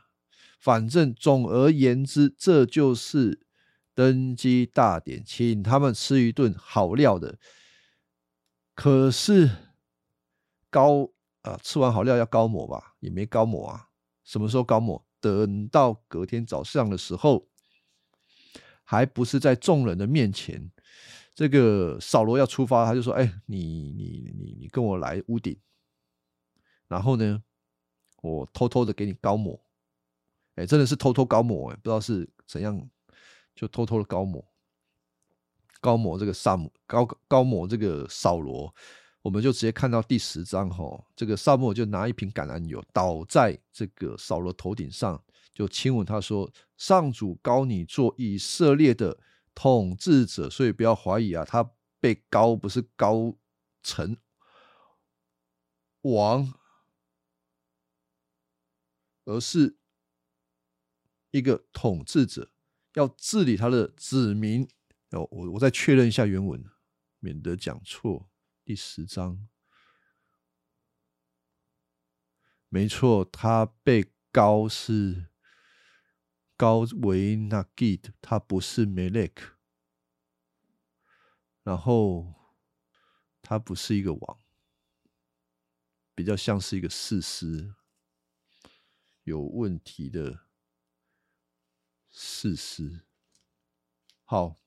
[0.59, 3.45] 反正总而言之，这就是
[3.93, 7.37] 登基大典，请他们吃一顿好料的。
[8.73, 9.51] 可是
[10.71, 11.11] 高
[11.47, 13.89] 啊，吃完好料要高抹吧，也没高抹啊。
[14.23, 15.03] 什么时候高抹？
[15.19, 17.47] 等到隔天早上的时候，
[18.83, 20.71] 还不是在众人的面前。
[21.33, 25.59] 这个扫罗要出发，他就说：“哎，你你你你跟我来屋顶，
[26.87, 27.43] 然后呢，
[28.21, 29.59] 我偷偷的给你高抹。”
[30.55, 32.89] 哎，真的是偷偷高抹哎，不知道是怎样，
[33.55, 34.43] 就偷偷的高抹，
[35.79, 38.73] 高抹这个萨姆高高抹这个扫罗，
[39.27, 45.21] 我们就直接看到第十章哈，这个萨姆就拿一瓶橄榄油倒在这个扫罗头顶上，
[45.53, 49.19] 就亲吻他说：“上主高你做以色列的
[49.53, 51.69] 统治者，所以不要怀疑啊，他
[51.99, 53.35] 被高不是高
[53.83, 54.15] 成
[56.03, 56.53] 王，
[59.25, 59.75] 而是。”
[61.31, 62.49] 一个统治者
[62.93, 64.65] 要治理他的子民，
[65.09, 66.63] 哦，我我再确认一下原文，
[67.19, 68.29] 免得讲错。
[68.67, 69.47] 第十章，
[72.67, 75.27] 没错，他被高是
[76.57, 79.55] 高维纳吉的，他不是梅勒克，
[81.63, 82.33] 然后
[83.41, 84.43] 他不是一个王，
[86.13, 87.73] 比较像是一个事实
[89.23, 90.45] 有问题的。
[92.09, 93.05] 事实
[94.25, 94.59] 好，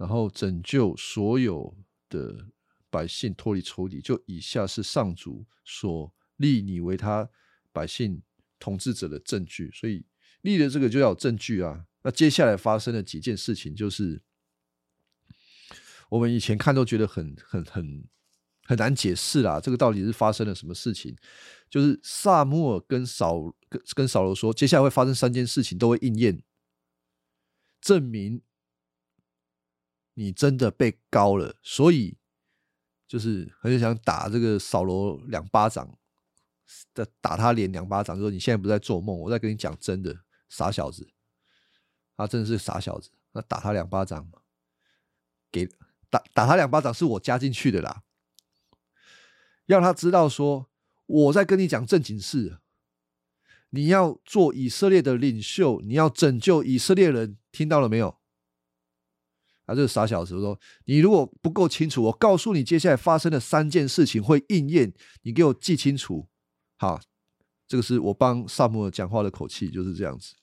[0.00, 1.76] 然后拯救所有
[2.08, 2.46] 的
[2.88, 4.00] 百姓脱离仇敌。
[4.00, 7.28] 就以下是上主所立你为他
[7.70, 8.22] 百姓
[8.58, 10.06] 统治者的证据，所以
[10.40, 11.84] 立的这个就要有证据啊。
[12.02, 14.22] 那接下来发生的几件事情，就是
[16.08, 18.08] 我们以前看都觉得很很很
[18.64, 19.60] 很难解释啦。
[19.60, 21.14] 这个到底是发生了什么事情？
[21.68, 26.42] 就是萨穆尔跟扫跟跟扫罗说，接下来会发生三件事情，都会应验，
[27.82, 28.40] 证明
[30.20, 31.56] 你真的被高了。
[31.62, 32.18] 所以
[33.08, 35.98] 就是很想打这个扫罗两巴掌，
[36.92, 41.08] 打打他脸两巴掌，说你现在不在做梦，我在跟你讲真的，傻小子，
[42.16, 43.10] 他真的是傻小子。
[43.32, 44.30] 那打他两巴掌，
[45.50, 45.66] 给
[46.10, 48.02] 打打他两巴掌是我加进去的啦，
[49.64, 50.68] 让他知道说。
[51.12, 52.60] 我在跟你讲正经事，
[53.70, 58.19] 你要做以色列的领袖，你要拯救以色列人，听到了没有？
[59.70, 64.92] 啊，这个傻小子说：“你如果不够清楚，我告诉你接下来发生的三件事情会应验，
[65.22, 66.28] 你给我记清楚。”
[66.76, 67.00] 好，
[67.68, 70.34] 这个是我帮萨姆尔讲话的口气，就是这样子。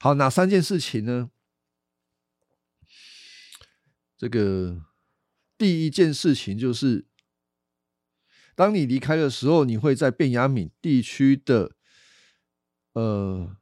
[0.00, 1.30] 好，哪三件事情呢？
[4.18, 4.84] 这个
[5.56, 7.06] 第一件事情就是。
[8.56, 11.72] 当你离开的时候，你会在便雅敏地区的
[12.92, 13.56] 呃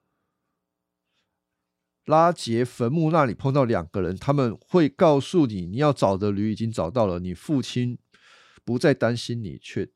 [2.04, 7.18] 拉杰坟墓那里碰到两个人，他们会告诉你，你要找的驴已经找到了。
[7.18, 7.98] 你父亲
[8.64, 9.88] 不再担心你，却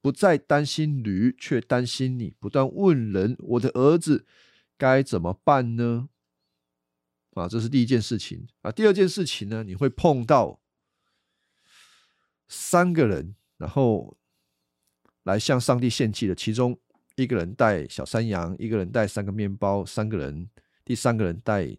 [0.00, 4.26] 不再担心驴，却担心你，不断问人：“我的儿子
[4.76, 6.08] 该怎么办呢？”
[7.34, 8.70] 啊，这是第一件事情啊。
[8.70, 10.60] 第二件事情呢，你会碰到
[12.48, 14.16] 三个人，然后。
[15.26, 16.78] 来向上帝献祭的，其中
[17.16, 20.48] 一个人带小山羊，一个人带三个面包，三个人，
[20.86, 21.76] 第三个人带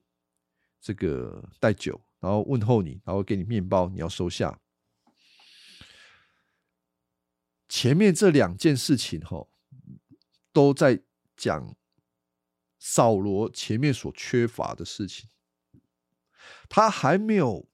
[0.82, 4.60] 这个带酒，然后问候你，然后给你面包，你要收下。
[7.70, 9.48] 前面这两件事情，哈，
[10.52, 11.02] 都在
[11.38, 11.74] 讲
[12.78, 15.30] 扫罗前面所缺乏的事情。
[16.68, 17.70] 他还没有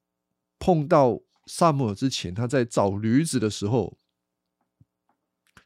[0.60, 3.98] 碰到萨姆尔之前，他在找驴子的时候。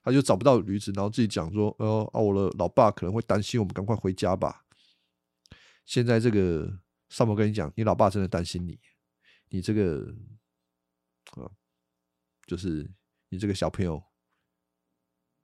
[0.03, 4.63] 他就找不到驴子，然后自己讲说：“呃啊，我的老爸可能会担心我们，赶快回家吧。”
[5.87, 6.79] 现在这个
[7.09, 8.79] 萨摩跟你讲，你老爸真的担心你，
[9.49, 10.13] 你这个
[11.31, 11.49] 啊，
[12.45, 12.87] 就是
[13.29, 14.03] 你这个小朋友，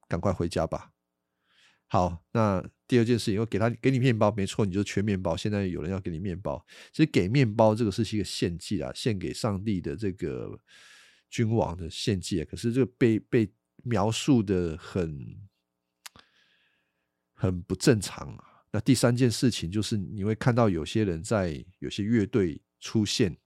[0.07, 0.91] 赶快回家吧。
[1.87, 5.35] 好，那第二件事情，我给他给你面包，没错，你就缺面包。
[5.35, 10.59] 现在有人要给你面包，其实给面包这个是一个献祭啊，献给上帝的这个
[11.31, 12.45] 君王的献祭啊。
[12.47, 13.51] 可是这个被被。
[13.85, 15.49] 描述的很
[17.33, 18.52] 很不正常啊。
[18.75, 23.37] 那第三件事情就是你会看到有些人在有些乐队出现，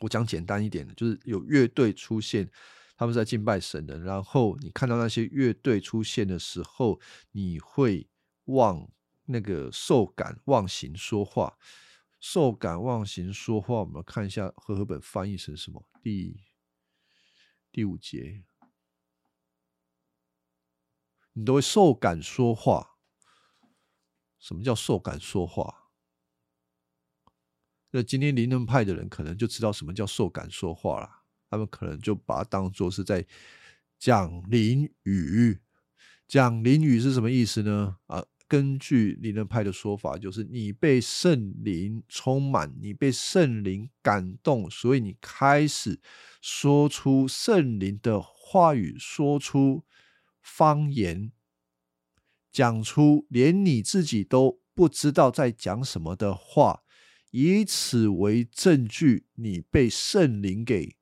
[0.00, 2.50] 我讲简单一点的，就是有乐队出现，
[2.96, 6.98] 他们在敬拜神的，然后你看到那些乐队出现的时候，
[7.32, 8.08] 你会
[8.46, 8.90] 忘
[9.26, 11.58] 那个受感忘形说话，
[12.18, 15.84] 受感忘形说话，我们看一下和合本翻译成什么？
[16.02, 16.40] 第
[17.70, 18.44] 第五节，
[21.34, 22.91] 你都会受感说话。
[24.42, 25.72] 什么叫受感说话？
[27.92, 31.08] 那今天灵能派的人可能就知道什么叫受感说话了。
[31.48, 33.24] 他们可能就把它当做是在
[33.98, 35.60] 讲灵语。
[36.26, 37.98] 讲灵语是什么意思呢？
[38.06, 46.00] 啊，根据灵能派的说法，就是你被圣灵充满，你被圣灵感动，所以你开始
[46.40, 49.84] 说出圣灵的话语，说出
[50.40, 51.30] 方言。
[52.52, 56.84] 讲出连你自己都不知道在讲什么的话，
[57.30, 60.98] 以此为证据，你被圣灵给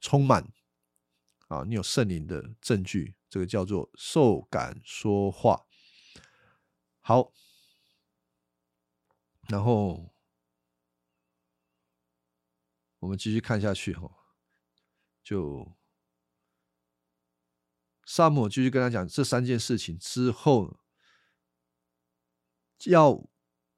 [0.00, 0.52] 充满
[1.46, 1.62] 啊！
[1.64, 5.66] 你有圣灵的证据，这个叫做受感说话。
[7.00, 7.32] 好，
[9.48, 10.12] 然后
[12.98, 14.10] 我们继续看下去哈，
[15.22, 15.80] 就。
[18.04, 20.78] 萨姆继续跟他讲这三件事情之后，
[22.86, 23.28] 要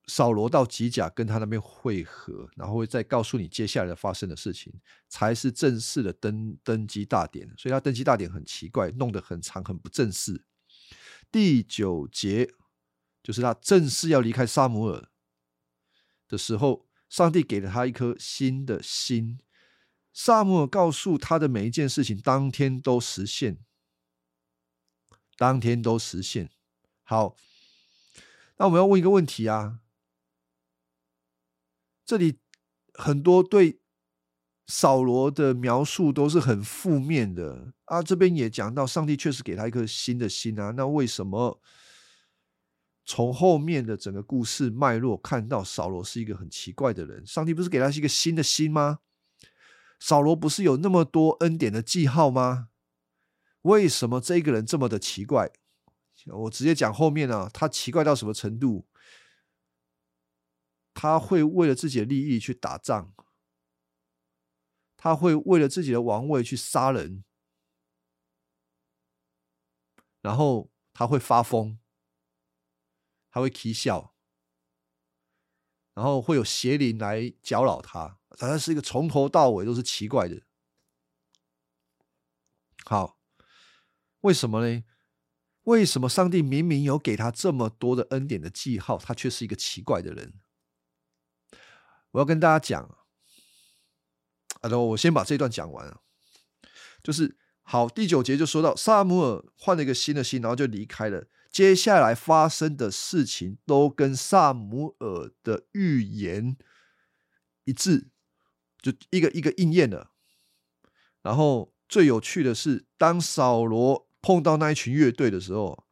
[0.06, 4.72] 扫罗到吉甲跟他那边会合，然后会再告诉你接下来发生的事情，
[5.08, 7.48] 才是正式的登登基大典。
[7.56, 10.44] 所以他登基大典很奇怪，弄得很长，很不正式。
[11.30, 12.50] 第九节
[13.22, 15.08] 就是他正式要离开萨姆尔
[16.28, 19.38] 的时候，上帝给了他一颗新的心。
[20.12, 23.58] 萨姆尔告诉他的每一件事情，当天都实现。
[25.36, 26.50] 当天都实现。
[27.02, 27.36] 好，
[28.56, 29.80] 那我们要问一个问题啊，
[32.04, 32.38] 这里
[32.94, 33.80] 很多对
[34.66, 38.02] 扫罗的描述都是很负面的啊。
[38.02, 40.70] 这边也讲到，上帝确实给他一颗新的心啊。
[40.70, 41.60] 那为什么
[43.04, 47.26] 从后面的整个故事脉络看到扫罗是一个很奇怪的人？
[47.26, 49.00] 上帝不是给他是一个新的心吗？
[50.00, 52.68] 扫罗不是有那么多恩典的记号吗？
[53.64, 55.50] 为什么这个人这么的奇怪？
[56.26, 58.86] 我直接讲后面啊，他奇怪到什么程度？
[60.92, 63.14] 他会为了自己的利益去打仗，
[64.96, 67.24] 他会为了自己的王位去杀人，
[70.20, 71.78] 然后他会发疯，
[73.30, 74.14] 他会啼笑，
[75.94, 80.42] 然后会有邪灵来搅扰他，他是一个从头到尾都是奇怪的。
[82.84, 83.18] 好。
[84.24, 84.82] 为什么呢？
[85.64, 90.34] 为什么上帝明明有给他这么多的恩典的记号，他却是一个奇怪的人？
[92.10, 92.82] 我要跟大家讲
[94.60, 96.00] 啊，那我先把这段讲完啊。
[97.02, 101.26] 就是好，第九节就说到萨姆尔换了一个新的心，然后就离开了。
[101.50, 106.56] 接下来发生的事情都跟萨姆尔的预言
[107.64, 108.08] 一致，
[108.80, 110.12] 就一个一个应验了。
[111.22, 114.03] 然后最有趣的是，当扫罗。
[114.24, 115.84] 碰到那一群乐队的时候，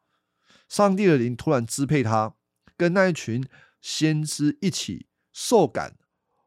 [0.66, 2.34] 上帝的灵突然支配他，
[2.78, 3.46] 跟那一群
[3.78, 5.98] 先知一起受感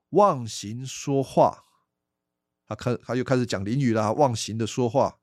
[0.10, 1.66] 忘形说话。
[2.66, 5.20] 他开他又开始讲灵语啦，忘形的说话。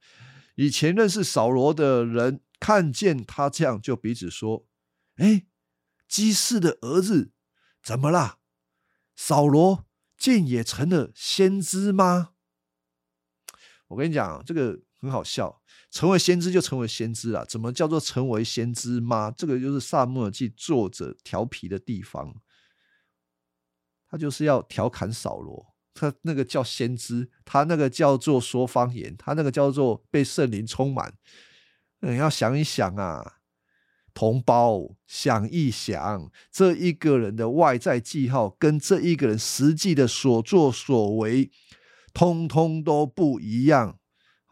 [0.55, 4.65] 以前认识扫罗的人看见他这样，就彼此说
[5.19, 5.47] ：“哎，
[6.07, 7.33] 基士的儿子
[7.83, 8.39] 怎么啦？
[9.17, 9.85] 扫罗
[10.17, 12.35] 竟也成了先知吗？”
[13.89, 15.61] 我跟你讲，这个很好笑。
[15.93, 19.31] 成为先知就成为先知了，怎么叫做成为先知吗？
[19.37, 22.35] 这个就是萨母尔记作者调皮的地方，
[24.09, 31.13] 他就是要调侃扫罗，他那个叫先知，他那个叫做说方言，他那个叫做被圣灵充满。
[32.01, 33.35] 你要想一想啊，
[34.15, 41.51] 同胞，想一想，这一个人的外在记号跟这一个人实际的所作所为，
[42.15, 43.99] 通通都不一样。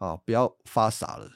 [0.01, 0.17] 啊！
[0.17, 1.31] 不要发傻了。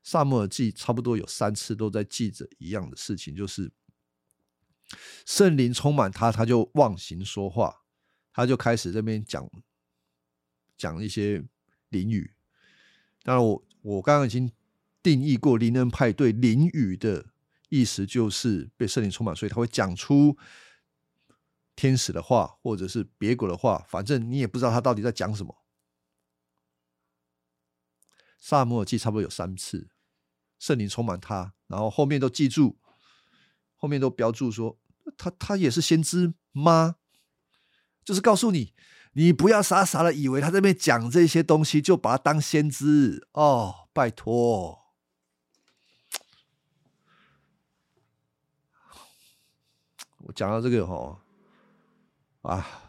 [0.00, 3.72] 萨母尔记差不多有三次都在记着一样的事情，就是
[5.24, 7.82] 圣灵充满他，他就忘形说话，
[8.32, 9.50] 他就开始这边讲
[10.78, 11.44] 讲一些
[11.88, 12.36] 灵语。
[13.24, 14.52] 当然，我我刚刚已经
[15.02, 17.26] 定义过灵恩派对灵语的
[17.70, 20.38] 意思，就是被圣灵充满，所以他会讲出
[21.74, 25.65] 天使的话，或者是别国的话，反正你也不知道他到底在讲什么。
[28.48, 29.88] 萨摩尔记差不多有三次，
[30.56, 32.78] 圣灵充满他，然后后面都记住，
[33.74, 34.78] 后面都标注说
[35.18, 36.94] 他他也是先知吗？
[38.04, 38.72] 就是告诉你，
[39.14, 44.78] 你不要傻傻的以为他在那边讲这些东西就把他当先知哦，拜托。
[50.18, 51.20] 我讲到这个哈，
[52.42, 52.85] 啊，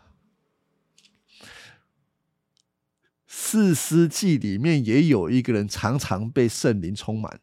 [3.49, 7.39] 四师记里面也有一个人常常被圣灵充满，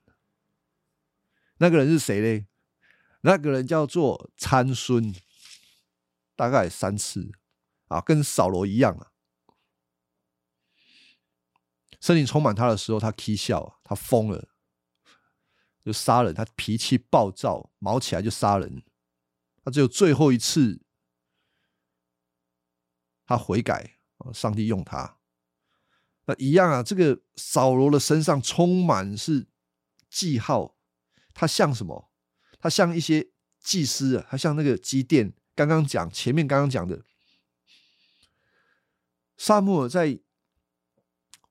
[1.56, 2.46] 那个人是谁嘞？
[3.22, 5.14] 那个人叫做参孙，
[6.36, 7.32] 大概三次
[7.88, 9.12] 啊，跟扫罗一样啊。
[12.02, 14.50] 圣灵充满他的时候，他踢笑，他疯了，
[15.82, 18.84] 就杀人，他脾气暴躁，毛起来就杀人。
[19.64, 20.82] 他只有最后一次，
[23.24, 23.96] 他悔改
[24.34, 25.13] 上帝用他，
[26.26, 26.82] 那一样啊。
[26.82, 29.46] 这个扫罗的身上充满是
[30.10, 30.76] 记号，
[31.32, 32.10] 他像什么？
[32.58, 35.32] 他像一些祭司啊，他像那个基甸。
[35.54, 37.04] 刚刚讲前面刚刚讲的，
[39.36, 40.18] 萨穆尔在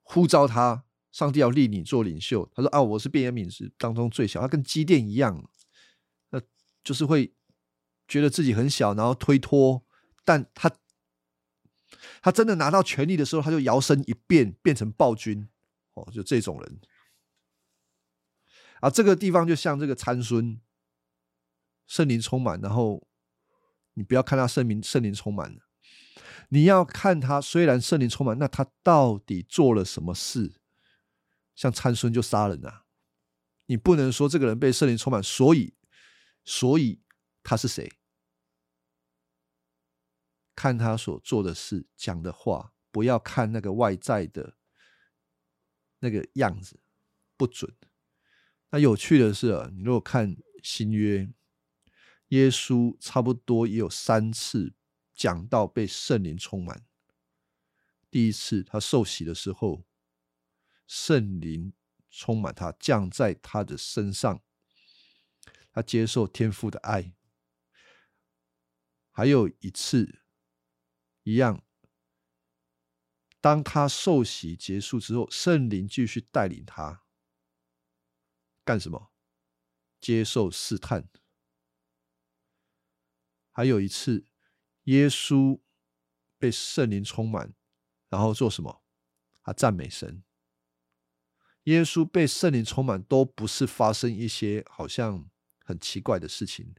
[0.01, 2.49] 呼召他，上帝要立你做领袖。
[2.53, 5.49] 他说：“啊，我是便雅悯是当中最小。”他跟基甸一样，
[6.31, 6.41] 那
[6.83, 7.33] 就是会。
[8.05, 9.81] 觉得自己很小，然后推脱，
[10.25, 10.69] 但他
[12.21, 15.47] 他真的拿到权力的时候，他就摇身一变，变成暴君
[15.93, 16.79] 哦，就这种人
[18.79, 18.89] 啊。
[18.89, 20.59] 这个地方就像这个参孙，
[21.87, 23.07] 圣灵充满，然后
[23.93, 25.61] 你不要看他圣灵圣灵充满了，
[26.49, 30.53] 你要看他虽然圣灵充满，那他到底做了什么事？
[31.55, 32.85] 像参孙就杀人啊，
[33.67, 35.75] 你不能说这个人被圣灵充满，所以
[36.43, 36.99] 所以
[37.43, 37.91] 他是谁？
[40.55, 44.55] 看他所做的事、讲的话，不要看那个外在的
[45.99, 46.79] 那个样子，
[47.35, 47.75] 不准。
[48.69, 51.27] 那有趣的是，你如果看新约，
[52.27, 54.75] 耶稣差不多也有三次
[55.13, 56.85] 讲到被圣灵充满。
[58.11, 59.85] 第一次他受洗的时候，
[60.85, 61.73] 圣灵
[62.11, 64.43] 充满他，降在他的身上，
[65.71, 67.13] 他接受天父的爱。
[69.11, 70.22] 还有一次。
[71.23, 71.63] 一样，
[73.39, 77.05] 当他受洗结束之后，圣灵继续带领他
[78.65, 79.11] 干什么？
[80.01, 81.09] 接受试探。
[83.51, 84.25] 还有一次，
[84.83, 85.61] 耶稣
[86.37, 87.53] 被圣灵充满，
[88.09, 88.83] 然后做什么？
[89.41, 90.23] 他赞美神。
[91.63, 95.29] 耶稣被圣灵充满，都不是发生一些好像
[95.63, 96.75] 很奇怪的事情，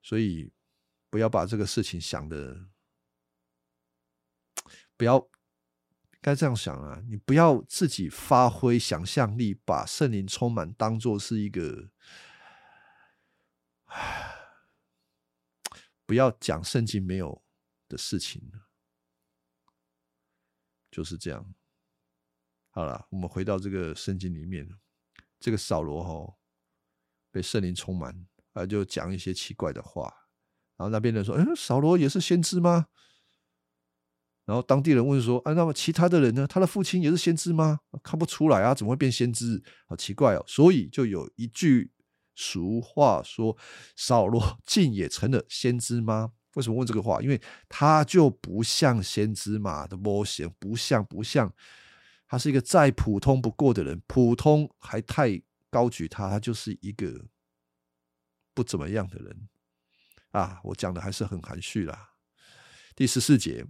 [0.00, 0.52] 所以。
[1.10, 2.68] 不要把这个事情想的，
[4.96, 5.28] 不要
[6.20, 7.02] 该这样想啊！
[7.08, 11.90] 你不要自己发挥想象力，把圣灵充满当做是一个，
[16.04, 17.42] 不要讲圣经没有
[17.88, 18.52] 的事情
[20.90, 21.54] 就是这样。
[22.70, 24.68] 好了，我们回到这个圣经里面，
[25.40, 26.36] 这个扫罗哈
[27.30, 30.27] 被圣灵充满，啊，就讲一些奇怪的话。
[30.78, 32.86] 然后那边人说：“哎，扫罗也是先知吗？”
[34.46, 36.46] 然后当地人问说：“啊，那么其他的人呢？
[36.46, 37.80] 他的父亲也是先知吗？
[38.02, 39.62] 看不出来啊，怎么会变先知？
[39.86, 41.90] 好奇怪哦！”所以就有一句
[42.34, 43.58] 俗话说
[43.94, 47.20] ：“扫罗竟也成了先知吗？”为什么问这个话？
[47.20, 51.52] 因为他就不像先知嘛的模型，不像不像，
[52.26, 57.26] 他是一个再普通不过的人，普通还太高举他，他就是一个
[58.54, 59.48] 不怎么样的人。
[60.32, 62.10] 啊，我讲的还是很含蓄啦。
[62.94, 63.64] 第十四节，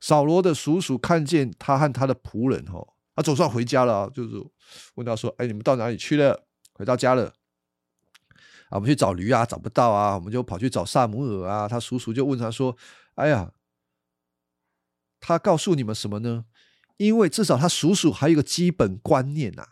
[0.00, 4.34] 扫罗的叔叔看见他和他的仆人，哈，他总算回家了，就是
[4.96, 6.46] 问他说：“哎，你们到哪里去了？
[6.74, 7.32] 回到家了？
[8.68, 12.76] 啊，我们去找驴啊，找不到啊，我们就跑去找萨姆尔啊。”他叔叔就问他说
[13.16, 13.52] ：“哎呀，
[15.18, 16.44] 他告诉你们什么呢？
[16.98, 19.66] 因为至少他叔叔还有一个基本观念呐，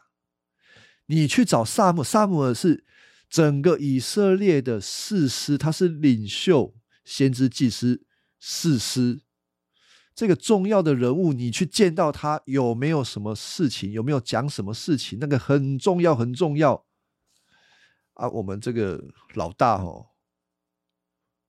[1.07, 2.85] 你去找萨姆，萨姆尔是。”
[3.29, 8.07] 整个以色列的士师，他是领袖、先知、祭司、
[8.39, 9.23] 士师，
[10.15, 13.91] 这个重要的人物，你去见到他，有没有什么事情？
[13.91, 15.19] 有没有讲什么事情？
[15.19, 16.87] 那个很重要，很重要
[18.13, 18.29] 啊！
[18.29, 19.03] 我们这个
[19.35, 20.11] 老大哦，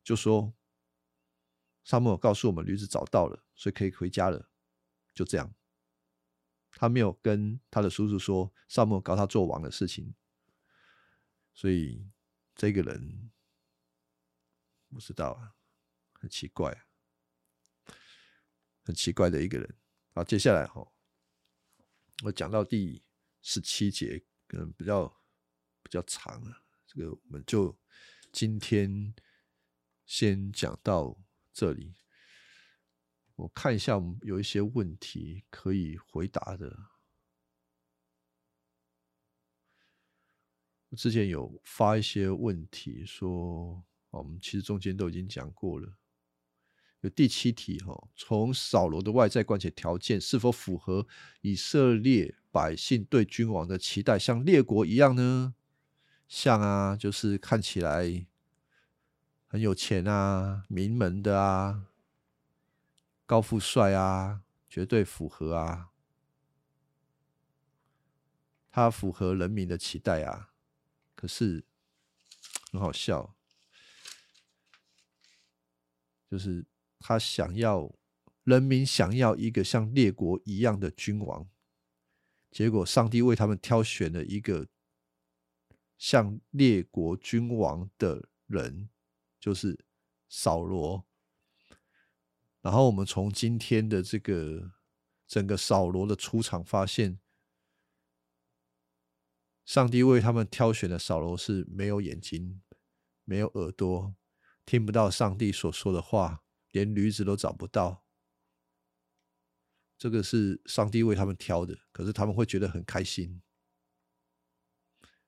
[0.03, 0.53] 就说
[1.83, 4.49] 沙漠告诉我们驴子找到了，所以可以回家了。
[5.13, 5.53] 就这样，
[6.71, 10.15] 他没有跟他的叔叔说沙漠告他做王的事情。
[11.55, 12.05] 所以
[12.53, 13.31] 这个人
[14.89, 15.55] 不知道啊，
[16.19, 16.85] 很奇怪，
[18.83, 19.77] 很奇怪的一个人。
[20.13, 20.85] 好，接下来哈，
[22.23, 23.03] 我讲到第
[23.41, 25.07] 十七节，可能比较
[25.81, 26.63] 比较长啊。
[26.85, 27.79] 这个我们就
[28.33, 29.15] 今天
[30.05, 31.17] 先讲到
[31.53, 31.95] 这里。
[33.35, 36.94] 我看一下，我们有一些问题可以回答的。
[40.95, 45.97] 之前有发一些问题，说我们其实中间都已经讲过了。
[47.01, 51.05] 有第七题哈，从扫罗的外在关系条件是否符合
[51.41, 55.53] 以色列百姓对君王的期待，像列国一样呢？
[56.27, 58.25] 像啊，就是看起来
[59.45, 61.85] 很有钱啊，名门的啊。
[63.27, 65.89] 高富帅啊，绝对符合啊，
[68.71, 70.49] 他符合人民的期待啊。
[71.27, 71.65] 是
[72.71, 73.35] 很好笑，
[76.29, 76.65] 就是
[76.99, 77.95] 他想要
[78.43, 81.49] 人民想要一个像列国一样的君王，
[82.51, 84.67] 结果上帝为他们挑选了一个
[85.97, 88.89] 像列国君王的人，
[89.39, 89.85] 就是
[90.27, 91.05] 扫罗。
[92.61, 94.71] 然后我们从今天的这个
[95.27, 97.19] 整个扫罗的出场发现，
[99.65, 102.61] 上帝为他们挑选的扫罗是没有眼睛、
[103.23, 104.15] 没有耳朵、
[104.65, 108.05] 听不到上帝所说的话，连驴子都找不到。
[109.97, 113.41] 这个是上帝为他们挑的，可是他们会觉得很开心。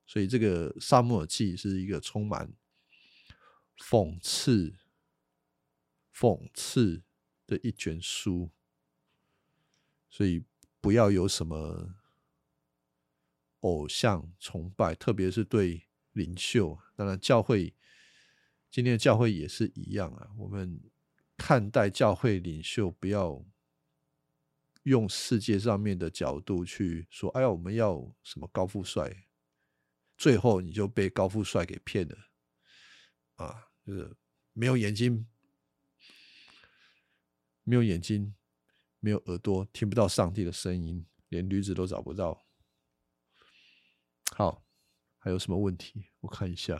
[0.06, 2.54] 所以这个《沙漠耳记》是一个充满
[3.78, 4.78] 讽刺、
[6.14, 7.04] 讽刺。
[7.48, 8.52] 的一卷书，
[10.10, 10.44] 所以
[10.82, 11.96] 不要有什么
[13.68, 16.78] 偶像崇拜，特别是对领袖。
[16.96, 17.74] 当然，教会
[18.70, 20.30] 今天的教会也是一样啊。
[20.38, 20.80] 我们
[21.36, 23.46] 看待教会领袖，不要
[24.84, 29.26] 用世界上面的角度去说：“哎呀，我们要什么高富帅？”
[30.18, 32.18] 最后你就被高富帅给骗了
[33.36, 33.68] 啊！
[33.86, 34.16] 就是
[34.54, 35.28] 没有眼睛。
[37.64, 38.34] 没有眼睛，
[39.02, 42.47] 没有耳朵，听不到上帝的声音，连驴子都找不到。
[44.38, 44.64] 好，
[45.18, 46.12] 还有什么问题？
[46.20, 46.78] 我看一下。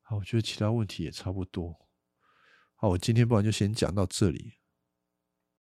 [0.00, 1.88] 好，我觉得其他问题也差不多。
[2.76, 4.60] 好，我今天不然就先讲到这里。